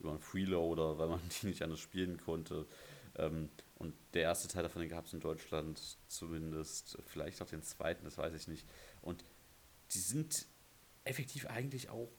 über 0.00 0.10
einen 0.10 0.20
Freeloader, 0.20 0.98
weil 0.98 1.08
man 1.08 1.20
die 1.42 1.46
nicht 1.46 1.62
anders 1.62 1.80
spielen 1.80 2.18
konnte. 2.18 2.66
Ähm, 3.16 3.50
und 3.76 3.94
der 4.14 4.22
erste 4.22 4.48
Teil 4.48 4.64
davon 4.64 4.88
gab 4.88 5.06
es 5.06 5.12
in 5.12 5.20
Deutschland 5.20 5.80
zumindest. 6.08 6.98
Vielleicht 7.06 7.40
auch 7.40 7.48
den 7.48 7.62
zweiten, 7.62 8.04
das 8.04 8.18
weiß 8.18 8.34
ich 8.34 8.48
nicht. 8.48 8.66
Und 9.02 9.24
die 9.92 10.00
sind 10.00 10.46
effektiv 11.04 11.46
eigentlich 11.46 11.90
auch, 11.90 12.10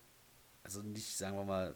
also 0.63 0.81
nicht, 0.81 1.17
sagen 1.17 1.37
wir 1.37 1.43
mal, 1.43 1.75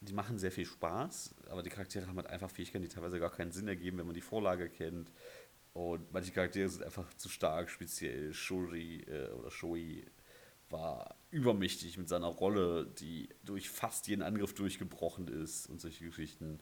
die 0.00 0.12
machen 0.12 0.38
sehr 0.38 0.52
viel 0.52 0.66
Spaß, 0.66 1.34
aber 1.48 1.62
die 1.62 1.70
Charaktere 1.70 2.06
haben 2.06 2.16
halt 2.16 2.28
einfach 2.28 2.50
Fähigkeiten, 2.50 2.82
die 2.82 2.88
teilweise 2.88 3.18
gar 3.18 3.30
keinen 3.30 3.50
Sinn 3.50 3.66
ergeben, 3.66 3.98
wenn 3.98 4.06
man 4.06 4.14
die 4.14 4.20
Vorlage 4.20 4.68
kennt. 4.68 5.10
Und 5.72 6.12
manche 6.12 6.32
Charaktere 6.32 6.68
sind 6.68 6.84
einfach 6.84 7.12
zu 7.14 7.28
stark, 7.28 7.70
speziell 7.70 8.32
Shuri 8.32 9.02
äh, 9.02 9.30
oder 9.30 9.50
Shoi 9.50 10.04
war 10.70 11.16
übermächtig 11.30 11.98
mit 11.98 12.08
seiner 12.08 12.26
Rolle, 12.26 12.86
die 12.86 13.28
durch 13.44 13.70
fast 13.70 14.06
jeden 14.08 14.22
Angriff 14.22 14.54
durchgebrochen 14.54 15.28
ist 15.28 15.66
und 15.68 15.80
solche 15.80 16.04
Geschichten. 16.04 16.60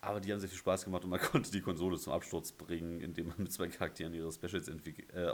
Aber 0.00 0.20
die 0.20 0.32
haben 0.32 0.40
sehr 0.40 0.48
viel 0.48 0.58
Spaß 0.58 0.84
gemacht 0.84 1.04
und 1.04 1.10
man 1.10 1.20
konnte 1.32 1.50
die 1.50 1.60
Konsole 1.60 1.98
zum 1.98 2.12
Absturz 2.12 2.52
bringen, 2.52 3.00
indem 3.00 3.28
man 3.28 3.38
mit 3.38 3.52
zwei 3.52 3.68
Charakteren 3.68 4.14
ihre 4.14 4.32
Specials 4.32 4.68
äh, 4.68 5.30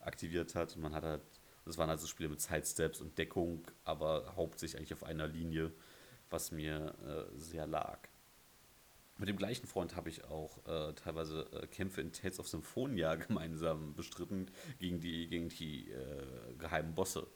aktiviert 0.00 0.54
hat. 0.54 0.74
Und 0.76 0.82
man 0.82 0.94
hat 0.94 1.04
halt, 1.04 1.22
das 1.70 1.78
waren 1.78 1.90
also 1.90 2.06
Spiele 2.06 2.28
mit 2.28 2.40
Sidesteps 2.40 3.00
und 3.00 3.16
Deckung, 3.16 3.66
aber 3.84 4.34
hauptsächlich 4.36 4.78
eigentlich 4.78 4.94
auf 4.94 5.04
einer 5.04 5.26
Linie 5.26 5.72
was 6.30 6.52
mir 6.52 6.94
äh, 7.04 7.38
sehr 7.38 7.66
lag. 7.66 7.98
Mit 9.18 9.28
dem 9.28 9.36
gleichen 9.36 9.66
Freund 9.66 9.96
habe 9.96 10.08
ich 10.08 10.24
auch 10.24 10.66
äh, 10.66 10.94
teilweise 10.94 11.46
äh, 11.52 11.66
Kämpfe 11.66 12.00
in 12.00 12.12
Tales 12.12 12.40
of 12.40 12.48
Symphonia 12.48 13.14
gemeinsam 13.16 13.94
bestritten 13.94 14.50
gegen 14.78 15.00
die, 15.00 15.28
gegen 15.28 15.48
die 15.50 15.90
äh, 15.90 16.54
geheimen 16.58 16.94
Bosse. 16.94 17.26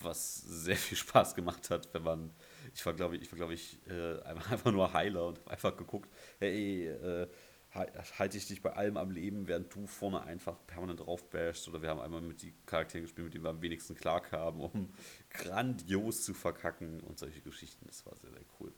Was 0.00 0.36
sehr 0.36 0.76
viel 0.76 0.96
Spaß 0.96 1.34
gemacht 1.34 1.70
hat, 1.70 1.92
wenn 1.92 2.02
man. 2.02 2.32
Ich 2.74 2.84
war, 2.86 2.94
glaube 2.94 3.16
ich, 3.16 3.22
ich 3.22 3.32
war, 3.32 3.36
glaube 3.36 3.54
ich, 3.54 3.78
äh, 3.86 4.20
einfach 4.24 4.72
nur 4.72 4.92
Heiler 4.92 5.26
und 5.26 5.38
habe 5.40 5.50
einfach 5.50 5.76
geguckt, 5.76 6.10
hey, 6.38 6.88
äh, 6.88 7.28
halte 7.72 8.36
ich 8.36 8.46
dich 8.46 8.62
bei 8.62 8.72
allem 8.72 8.96
am 8.96 9.10
Leben, 9.10 9.46
während 9.46 9.72
du 9.74 9.86
vorne 9.86 10.22
einfach 10.22 10.56
permanent 10.66 11.00
draufbashst. 11.00 11.68
Oder 11.68 11.82
wir 11.82 11.90
haben 11.90 12.00
einmal 12.00 12.20
mit 12.20 12.42
die 12.42 12.52
Charakteren 12.66 13.04
gespielt, 13.04 13.26
mit 13.26 13.34
denen 13.34 13.44
wir 13.44 13.50
am 13.50 13.62
wenigsten 13.62 13.94
klarkamen, 13.94 14.60
um 14.60 14.92
grandios 15.30 16.22
zu 16.22 16.34
verkacken 16.34 17.00
und 17.00 17.18
solche 17.18 17.40
Geschichten. 17.40 17.86
Das 17.86 18.04
war 18.06 18.16
sehr, 18.16 18.30
sehr 18.30 18.44
cool. 18.58 18.72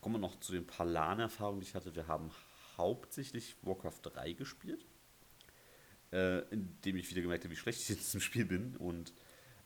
Kommen 0.00 0.16
wir 0.16 0.20
noch 0.20 0.38
zu 0.38 0.52
den 0.52 0.66
paar 0.66 0.86
LAN-Erfahrungen, 0.86 1.60
die 1.60 1.66
ich 1.66 1.74
hatte. 1.74 1.96
Wir 1.96 2.06
haben 2.06 2.30
hauptsächlich 2.76 3.56
Warcraft 3.62 4.00
3 4.02 4.32
gespielt, 4.32 4.84
äh, 6.12 6.40
indem 6.50 6.96
ich 6.96 7.10
wieder 7.10 7.22
gemerkt 7.22 7.44
habe, 7.44 7.52
wie 7.52 7.58
schlecht 7.58 7.80
ich 7.80 7.90
in 7.90 7.96
diesem 7.96 8.20
Spiel 8.20 8.44
bin 8.44 8.76
und 8.76 9.12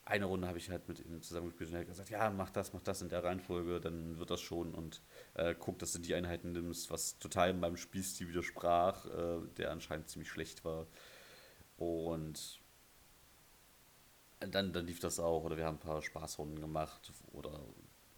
eine 0.08 0.24
Runde 0.24 0.48
habe 0.48 0.56
ich 0.56 0.70
halt 0.70 0.88
mit 0.88 1.04
ihm 1.04 1.20
zusammengespielt 1.20 1.68
und 1.68 1.76
er 1.76 1.80
hat 1.80 1.88
gesagt, 1.88 2.08
ja, 2.08 2.30
mach 2.30 2.48
das, 2.48 2.72
mach 2.72 2.80
das 2.80 3.02
in 3.02 3.10
der 3.10 3.22
Reihenfolge, 3.22 3.78
dann 3.78 4.18
wird 4.18 4.30
das 4.30 4.40
schon 4.40 4.74
und 4.74 5.02
äh, 5.34 5.54
guck, 5.58 5.78
dass 5.78 5.92
du 5.92 5.98
die 5.98 6.14
Einheiten 6.14 6.52
nimmst, 6.52 6.90
was 6.90 7.18
total 7.18 7.52
meinem 7.52 7.76
Spielstil 7.76 8.28
widersprach, 8.28 9.04
äh, 9.04 9.46
der 9.58 9.70
anscheinend 9.70 10.08
ziemlich 10.08 10.30
schlecht 10.30 10.64
war. 10.64 10.86
Und 11.76 12.58
dann, 14.40 14.72
dann 14.72 14.86
lief 14.86 14.98
das 14.98 15.20
auch, 15.20 15.44
oder 15.44 15.58
wir 15.58 15.66
haben 15.66 15.76
ein 15.76 15.80
paar 15.80 16.00
Spaßrunden 16.00 16.58
gemacht 16.58 17.12
oder 17.32 17.60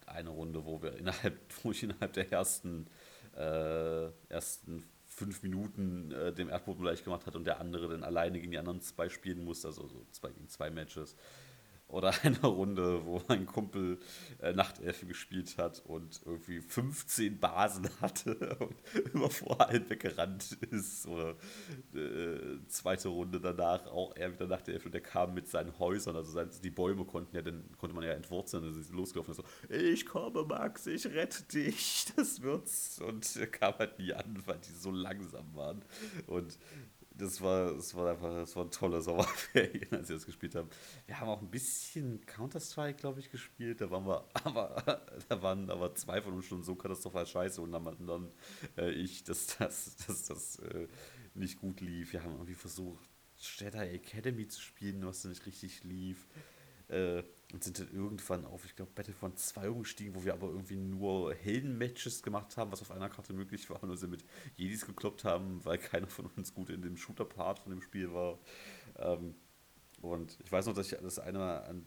eine 0.05 0.29
Runde, 0.29 0.63
wo 0.63 0.81
wir 0.81 0.95
innerhalb, 0.95 1.37
wo 1.63 1.71
ich 1.71 1.83
innerhalb 1.83 2.13
der 2.13 2.31
ersten, 2.31 2.87
äh, 3.35 4.05
ersten 4.29 4.85
fünf 5.07 5.43
Minuten 5.43 6.13
äh, 6.13 6.31
dem 6.31 6.47
Erdboden 6.47 6.85
leicht 6.85 7.03
gemacht 7.03 7.25
hat 7.25 7.35
und 7.35 7.43
der 7.43 7.59
andere 7.59 7.89
dann 7.89 8.05
alleine 8.05 8.39
gegen 8.39 8.51
die 8.51 8.57
anderen 8.57 8.79
zwei 8.79 9.09
spielen 9.09 9.43
musste, 9.43 9.67
also 9.67 9.87
so 9.87 10.05
zwei 10.11 10.29
gegen 10.31 10.47
zwei 10.47 10.69
Matches 10.69 11.17
oder 11.91 12.13
eine 12.23 12.39
Runde, 12.39 13.05
wo 13.05 13.21
mein 13.27 13.45
Kumpel 13.45 13.99
äh, 14.39 14.53
Nachtelfe 14.53 15.05
gespielt 15.05 15.57
hat 15.57 15.81
und 15.85 16.21
irgendwie 16.25 16.61
15 16.61 17.39
Basen 17.39 17.89
hatte 18.01 18.57
und 18.59 18.75
immer 19.13 19.29
vor 19.29 19.61
allen 19.61 19.89
weggerannt 19.89 20.57
ist. 20.71 21.07
Oder 21.07 21.35
äh, 21.93 22.57
zweite 22.67 23.09
Runde 23.09 23.39
danach 23.39 23.85
auch 23.87 24.15
er 24.15 24.33
wieder 24.33 24.47
Nachtelfe 24.47 24.85
und 24.85 24.93
der 24.93 25.01
kam 25.01 25.33
mit 25.33 25.47
seinen 25.47 25.77
Häusern, 25.79 26.15
also 26.15 26.31
sein, 26.31 26.49
die 26.63 26.69
Bäume 26.69 27.05
konnten 27.05 27.35
ja, 27.35 27.41
dann 27.41 27.63
konnte 27.77 27.95
man 27.95 28.03
ja 28.03 28.11
entwurzeln, 28.11 28.63
also 28.63 28.79
ist 28.79 28.91
losgelaufen 28.91 29.35
und 29.35 29.43
so, 29.43 29.73
ich 29.73 30.05
komme 30.05 30.43
Max, 30.43 30.87
ich 30.87 31.05
rette 31.07 31.43
dich, 31.43 32.05
das 32.15 32.41
wird's. 32.41 32.99
Und 33.01 33.35
er 33.35 33.47
kam 33.47 33.73
halt 33.77 33.99
nie 33.99 34.13
an, 34.13 34.41
weil 34.45 34.59
die 34.59 34.73
so 34.73 34.91
langsam 34.91 35.53
waren. 35.55 35.83
Und 36.27 36.57
das 37.21 37.41
war, 37.41 37.73
das 37.73 37.95
war 37.95 38.11
einfach, 38.11 38.33
das 38.33 38.55
war 38.55 38.65
ein 38.65 38.71
toller 38.71 39.01
Sommerferien, 39.01 39.87
als 39.91 40.09
wir 40.09 40.15
das 40.15 40.25
gespielt 40.25 40.55
haben. 40.55 40.69
Wir 41.05 41.19
haben 41.19 41.29
auch 41.29 41.41
ein 41.41 41.51
bisschen 41.51 42.25
Counter-Strike, 42.25 42.99
glaube 42.99 43.19
ich, 43.19 43.31
gespielt. 43.31 43.81
Da 43.81 43.89
waren 43.91 44.05
wir, 44.05 44.25
aber 44.43 45.01
da 45.29 45.41
waren 45.41 45.69
aber 45.69 45.93
zwei 45.95 46.21
von 46.21 46.33
uns 46.33 46.45
schon 46.45 46.63
so 46.63 46.75
katastrophal 46.75 47.25
scheiße 47.25 47.61
und 47.61 47.71
dann 47.71 47.83
dann 48.05 48.31
äh, 48.77 48.91
ich, 48.91 49.23
dass 49.23 49.57
das, 49.57 49.95
dass 50.07 50.23
das 50.23 50.59
äh, 50.59 50.87
nicht 51.33 51.59
gut 51.59 51.81
lief. 51.81 52.13
Wir 52.13 52.23
haben 52.23 52.33
irgendwie 52.33 52.55
versucht, 52.55 53.07
Städter 53.39 53.81
Academy 53.81 54.47
zu 54.47 54.61
spielen, 54.61 55.05
was 55.05 55.23
nicht 55.25 55.45
richtig 55.45 55.83
lief. 55.83 56.27
Äh, 56.91 57.23
und 57.53 57.63
sind 57.63 57.79
dann 57.79 57.89
irgendwann 57.93 58.45
auf, 58.45 58.63
ich 58.65 58.75
glaube, 58.75 58.91
Battlefront 58.95 59.37
2 59.37 59.69
umgestiegen, 59.69 60.15
wo 60.15 60.23
wir 60.23 60.33
aber 60.33 60.47
irgendwie 60.47 60.77
nur 60.77 61.33
Helden-Matches 61.33 62.23
gemacht 62.23 62.55
haben, 62.55 62.71
was 62.71 62.81
auf 62.81 62.91
einer 62.91 63.09
Karte 63.09 63.33
möglich 63.33 63.69
war, 63.69 63.81
und 63.83 63.89
uns 63.89 64.01
mit 64.07 64.23
Jedis 64.55 64.85
gekloppt 64.85 65.25
haben, 65.25 65.63
weil 65.65 65.77
keiner 65.77 66.07
von 66.07 66.27
uns 66.37 66.53
gut 66.53 66.69
in 66.69 66.81
dem 66.81 66.95
Shooter-Part 66.95 67.59
von 67.59 67.71
dem 67.71 67.81
Spiel 67.81 68.13
war. 68.13 68.39
Ähm, 68.97 69.35
und 70.01 70.37
ich 70.43 70.51
weiß 70.51 70.65
noch, 70.67 70.73
dass 70.73 70.91
ich 70.91 70.97
das 70.97 71.19
eine 71.19 71.63
an, 71.63 71.85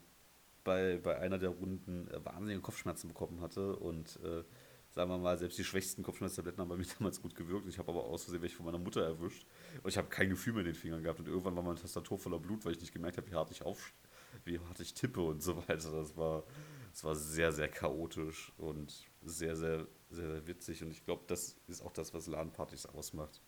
bei, 0.63 0.97
bei 0.97 1.19
einer 1.19 1.37
der 1.37 1.49
Runden 1.49 2.07
äh, 2.09 2.23
wahnsinnige 2.23 2.61
Kopfschmerzen 2.61 3.07
bekommen 3.07 3.41
hatte 3.41 3.75
und 3.75 4.19
äh, 4.23 4.43
sagen 4.91 5.09
wir 5.09 5.17
mal, 5.17 5.37
selbst 5.37 5.57
die 5.57 5.63
schwächsten 5.63 6.03
Kopfschmerztabletten 6.03 6.61
haben 6.61 6.69
bei 6.69 6.77
mir 6.77 6.85
damals 6.99 7.21
gut 7.21 7.35
gewirkt. 7.35 7.67
Ich 7.67 7.77
habe 7.77 7.91
aber 7.91 8.05
aus 8.05 8.23
Versehen 8.23 8.41
welche 8.41 8.55
von 8.55 8.65
meiner 8.65 8.79
Mutter 8.79 9.03
erwischt. 9.03 9.45
Und 9.83 9.89
ich 9.89 9.97
habe 9.97 10.07
kein 10.07 10.29
Gefühl 10.29 10.53
mehr 10.53 10.61
in 10.61 10.67
den 10.67 10.75
Fingern 10.75 11.03
gehabt. 11.03 11.19
Und 11.19 11.27
irgendwann 11.27 11.55
war 11.55 11.63
meine 11.63 11.79
Tastatur 11.79 12.17
voller 12.17 12.39
Blut, 12.39 12.63
weil 12.65 12.71
ich 12.71 12.79
nicht 12.79 12.93
gemerkt 12.93 13.17
habe, 13.17 13.29
wie 13.29 13.35
hart 13.35 13.51
ich 13.51 13.61
auf, 13.61 13.93
wie 14.43 14.59
hart 14.59 14.79
ich 14.79 14.93
tippe 14.93 15.21
und 15.21 15.41
so 15.41 15.57
weiter. 15.67 15.91
Das 15.91 16.15
war, 16.17 16.43
das 16.91 17.03
war 17.03 17.15
sehr, 17.15 17.51
sehr 17.51 17.67
chaotisch 17.67 18.51
und 18.57 19.05
sehr, 19.21 19.55
sehr, 19.55 19.87
sehr, 20.09 20.29
sehr 20.29 20.47
witzig. 20.47 20.83
Und 20.83 20.91
ich 20.91 21.03
glaube, 21.05 21.23
das 21.27 21.57
ist 21.67 21.81
auch 21.81 21.93
das, 21.93 22.13
was 22.13 22.27
LAN-Partys 22.27 22.85
ausmacht. 22.85 23.41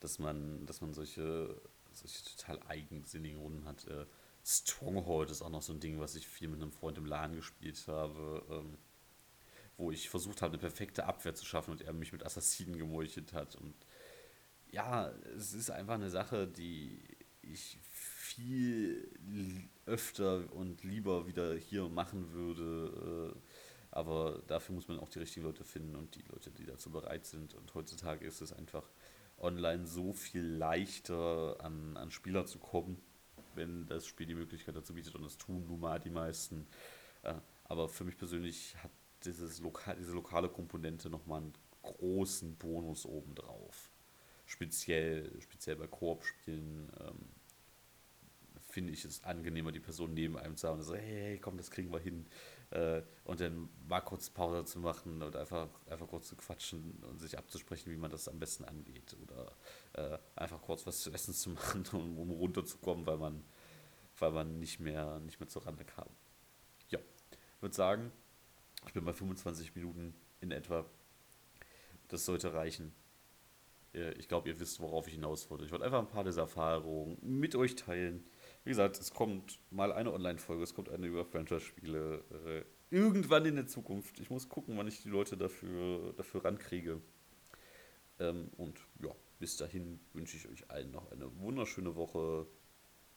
Dass 0.00 0.18
man, 0.18 0.64
dass 0.66 0.80
man 0.80 0.94
solche, 0.94 1.60
solche 1.92 2.24
total 2.36 2.60
eigensinnigen 2.68 3.40
Runden 3.40 3.64
hat. 3.64 3.86
Äh, 3.86 4.06
Stronghold 4.44 5.30
ist 5.30 5.42
auch 5.42 5.50
noch 5.50 5.62
so 5.62 5.72
ein 5.72 5.80
Ding, 5.80 6.00
was 6.00 6.14
ich 6.14 6.26
viel 6.26 6.48
mit 6.48 6.62
einem 6.62 6.72
Freund 6.72 6.98
im 6.98 7.06
LAN 7.06 7.34
gespielt 7.34 7.84
habe. 7.88 8.44
Ähm, 8.50 8.78
wo 9.78 9.92
ich 9.92 10.10
versucht 10.10 10.42
habe, 10.42 10.52
eine 10.52 10.58
perfekte 10.58 11.06
Abwehr 11.06 11.34
zu 11.34 11.46
schaffen 11.46 11.70
und 11.70 11.82
er 11.82 11.92
mich 11.92 12.12
mit 12.12 12.26
Assassinen 12.26 12.76
gemeuchelt 12.76 13.32
hat. 13.32 13.54
Und 13.54 13.74
ja, 14.70 15.08
es 15.36 15.54
ist 15.54 15.70
einfach 15.70 15.94
eine 15.94 16.10
Sache, 16.10 16.46
die 16.46 17.00
ich 17.52 17.78
viel 17.82 19.68
öfter 19.86 20.52
und 20.52 20.84
lieber 20.84 21.26
wieder 21.26 21.54
hier 21.54 21.88
machen 21.88 22.32
würde. 22.32 23.34
Äh, 23.34 23.40
aber 23.90 24.42
dafür 24.46 24.74
muss 24.74 24.88
man 24.88 24.98
auch 24.98 25.08
die 25.08 25.18
richtigen 25.18 25.46
Leute 25.46 25.64
finden 25.64 25.96
und 25.96 26.14
die 26.14 26.22
Leute, 26.30 26.50
die 26.50 26.66
dazu 26.66 26.90
bereit 26.90 27.26
sind. 27.26 27.54
Und 27.54 27.74
heutzutage 27.74 28.24
ist 28.26 28.40
es 28.40 28.52
einfach 28.52 28.84
online 29.38 29.86
so 29.86 30.12
viel 30.12 30.44
leichter, 30.44 31.56
an, 31.60 31.96
an 31.96 32.10
Spieler 32.10 32.46
zu 32.46 32.58
kommen, 32.58 33.00
wenn 33.54 33.86
das 33.86 34.06
Spiel 34.06 34.26
die 34.26 34.34
Möglichkeit 34.34 34.76
dazu 34.76 34.94
bietet. 34.94 35.14
Und 35.14 35.24
das 35.24 35.38
tun 35.38 35.66
nun 35.66 35.80
mal 35.80 35.98
die 35.98 36.10
meisten. 36.10 36.66
Äh, 37.22 37.34
aber 37.64 37.88
für 37.88 38.04
mich 38.04 38.18
persönlich 38.18 38.76
hat 38.82 38.90
dieses 39.24 39.60
Loka 39.60 39.94
diese 39.94 40.12
lokale 40.12 40.48
Komponente 40.48 41.10
nochmal 41.10 41.42
einen 41.42 41.54
großen 41.82 42.56
Bonus 42.56 43.04
obendrauf. 43.06 43.90
Speziell, 44.46 45.40
speziell 45.40 45.76
bei 45.76 45.86
Koop-Spielen 45.86 46.92
ähm, 47.00 47.37
finde 48.68 48.92
ich 48.92 49.04
es 49.04 49.24
angenehmer, 49.24 49.72
die 49.72 49.80
Person 49.80 50.14
neben 50.14 50.36
einem 50.36 50.56
zu 50.56 50.68
haben 50.68 50.78
und 50.78 50.84
so, 50.84 50.94
hey, 50.94 51.38
komm, 51.38 51.56
das 51.56 51.70
kriegen 51.70 51.92
wir 51.92 52.00
hin. 52.00 52.26
Äh, 52.70 53.02
und 53.24 53.40
dann 53.40 53.70
mal 53.88 54.00
kurz 54.00 54.28
Pause 54.28 54.64
zu 54.64 54.78
machen 54.78 55.22
und 55.22 55.34
einfach, 55.36 55.68
einfach 55.86 56.06
kurz 56.06 56.28
zu 56.28 56.36
quatschen 56.36 57.02
und 57.08 57.18
sich 57.18 57.38
abzusprechen, 57.38 57.90
wie 57.90 57.96
man 57.96 58.10
das 58.10 58.28
am 58.28 58.38
besten 58.38 58.64
angeht. 58.64 59.16
Oder 59.22 59.52
äh, 59.94 60.18
einfach 60.36 60.60
kurz 60.60 60.86
was 60.86 61.00
zu 61.00 61.10
essen 61.12 61.32
zu 61.32 61.50
machen, 61.50 61.84
um, 61.92 62.18
um 62.18 62.30
runterzukommen, 62.30 63.06
weil 63.06 63.16
man, 63.16 63.42
weil 64.18 64.32
man 64.32 64.58
nicht 64.58 64.80
mehr, 64.80 65.18
nicht 65.20 65.40
mehr 65.40 65.48
zur 65.48 65.64
Rande 65.66 65.84
kam. 65.84 66.08
Ja, 66.90 66.98
ich 67.56 67.62
würde 67.62 67.74
sagen, 67.74 68.12
ich 68.86 68.92
bin 68.92 69.04
bei 69.04 69.14
25 69.14 69.74
Minuten 69.74 70.14
in 70.40 70.50
etwa. 70.50 70.84
Das 72.08 72.26
sollte 72.26 72.52
reichen. 72.52 72.92
Äh, 73.94 74.12
ich 74.12 74.28
glaube, 74.28 74.48
ihr 74.48 74.60
wisst, 74.60 74.80
worauf 74.80 75.06
ich 75.06 75.14
hinaus 75.14 75.50
wollte. 75.50 75.64
Ich 75.64 75.72
wollte 75.72 75.86
einfach 75.86 76.00
ein 76.00 76.08
paar 76.08 76.24
dieser 76.24 76.42
Erfahrungen 76.42 77.18
mit 77.22 77.54
euch 77.54 77.76
teilen. 77.76 78.24
Wie 78.68 78.72
gesagt, 78.72 79.00
es 79.00 79.14
kommt 79.14 79.58
mal 79.70 79.92
eine 79.94 80.12
Online-Folge, 80.12 80.62
es 80.62 80.74
kommt 80.74 80.90
eine 80.90 81.06
über 81.06 81.24
Franchise-Spiele. 81.24 82.22
Äh, 82.44 82.94
irgendwann 82.94 83.46
in 83.46 83.56
der 83.56 83.66
Zukunft. 83.66 84.20
Ich 84.20 84.28
muss 84.28 84.50
gucken, 84.50 84.76
wann 84.76 84.86
ich 84.86 85.00
die 85.00 85.08
Leute 85.08 85.38
dafür, 85.38 86.12
dafür 86.18 86.44
rankriege. 86.44 87.00
Ähm, 88.20 88.50
und 88.58 88.78
ja, 89.02 89.08
bis 89.38 89.56
dahin 89.56 90.00
wünsche 90.12 90.36
ich 90.36 90.50
euch 90.50 90.70
allen 90.70 90.90
noch 90.90 91.10
eine 91.10 91.34
wunderschöne 91.40 91.96
Woche. 91.96 92.46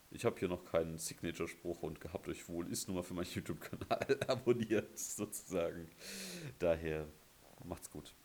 Ich 0.10 0.24
habe 0.24 0.40
hier 0.40 0.48
noch 0.48 0.64
keinen 0.64 0.98
Signature-Spruch 0.98 1.84
und 1.84 2.00
gehabt 2.00 2.30
euch 2.30 2.48
wohl 2.48 2.72
ist 2.72 2.88
nur 2.88 2.96
mal 2.96 3.04
für 3.04 3.14
meinen 3.14 3.28
YouTube-Kanal 3.34 4.20
abonniert, 4.28 4.98
sozusagen. 4.98 5.90
Daher 6.60 7.10
macht's 7.66 7.90
gut. 7.90 8.16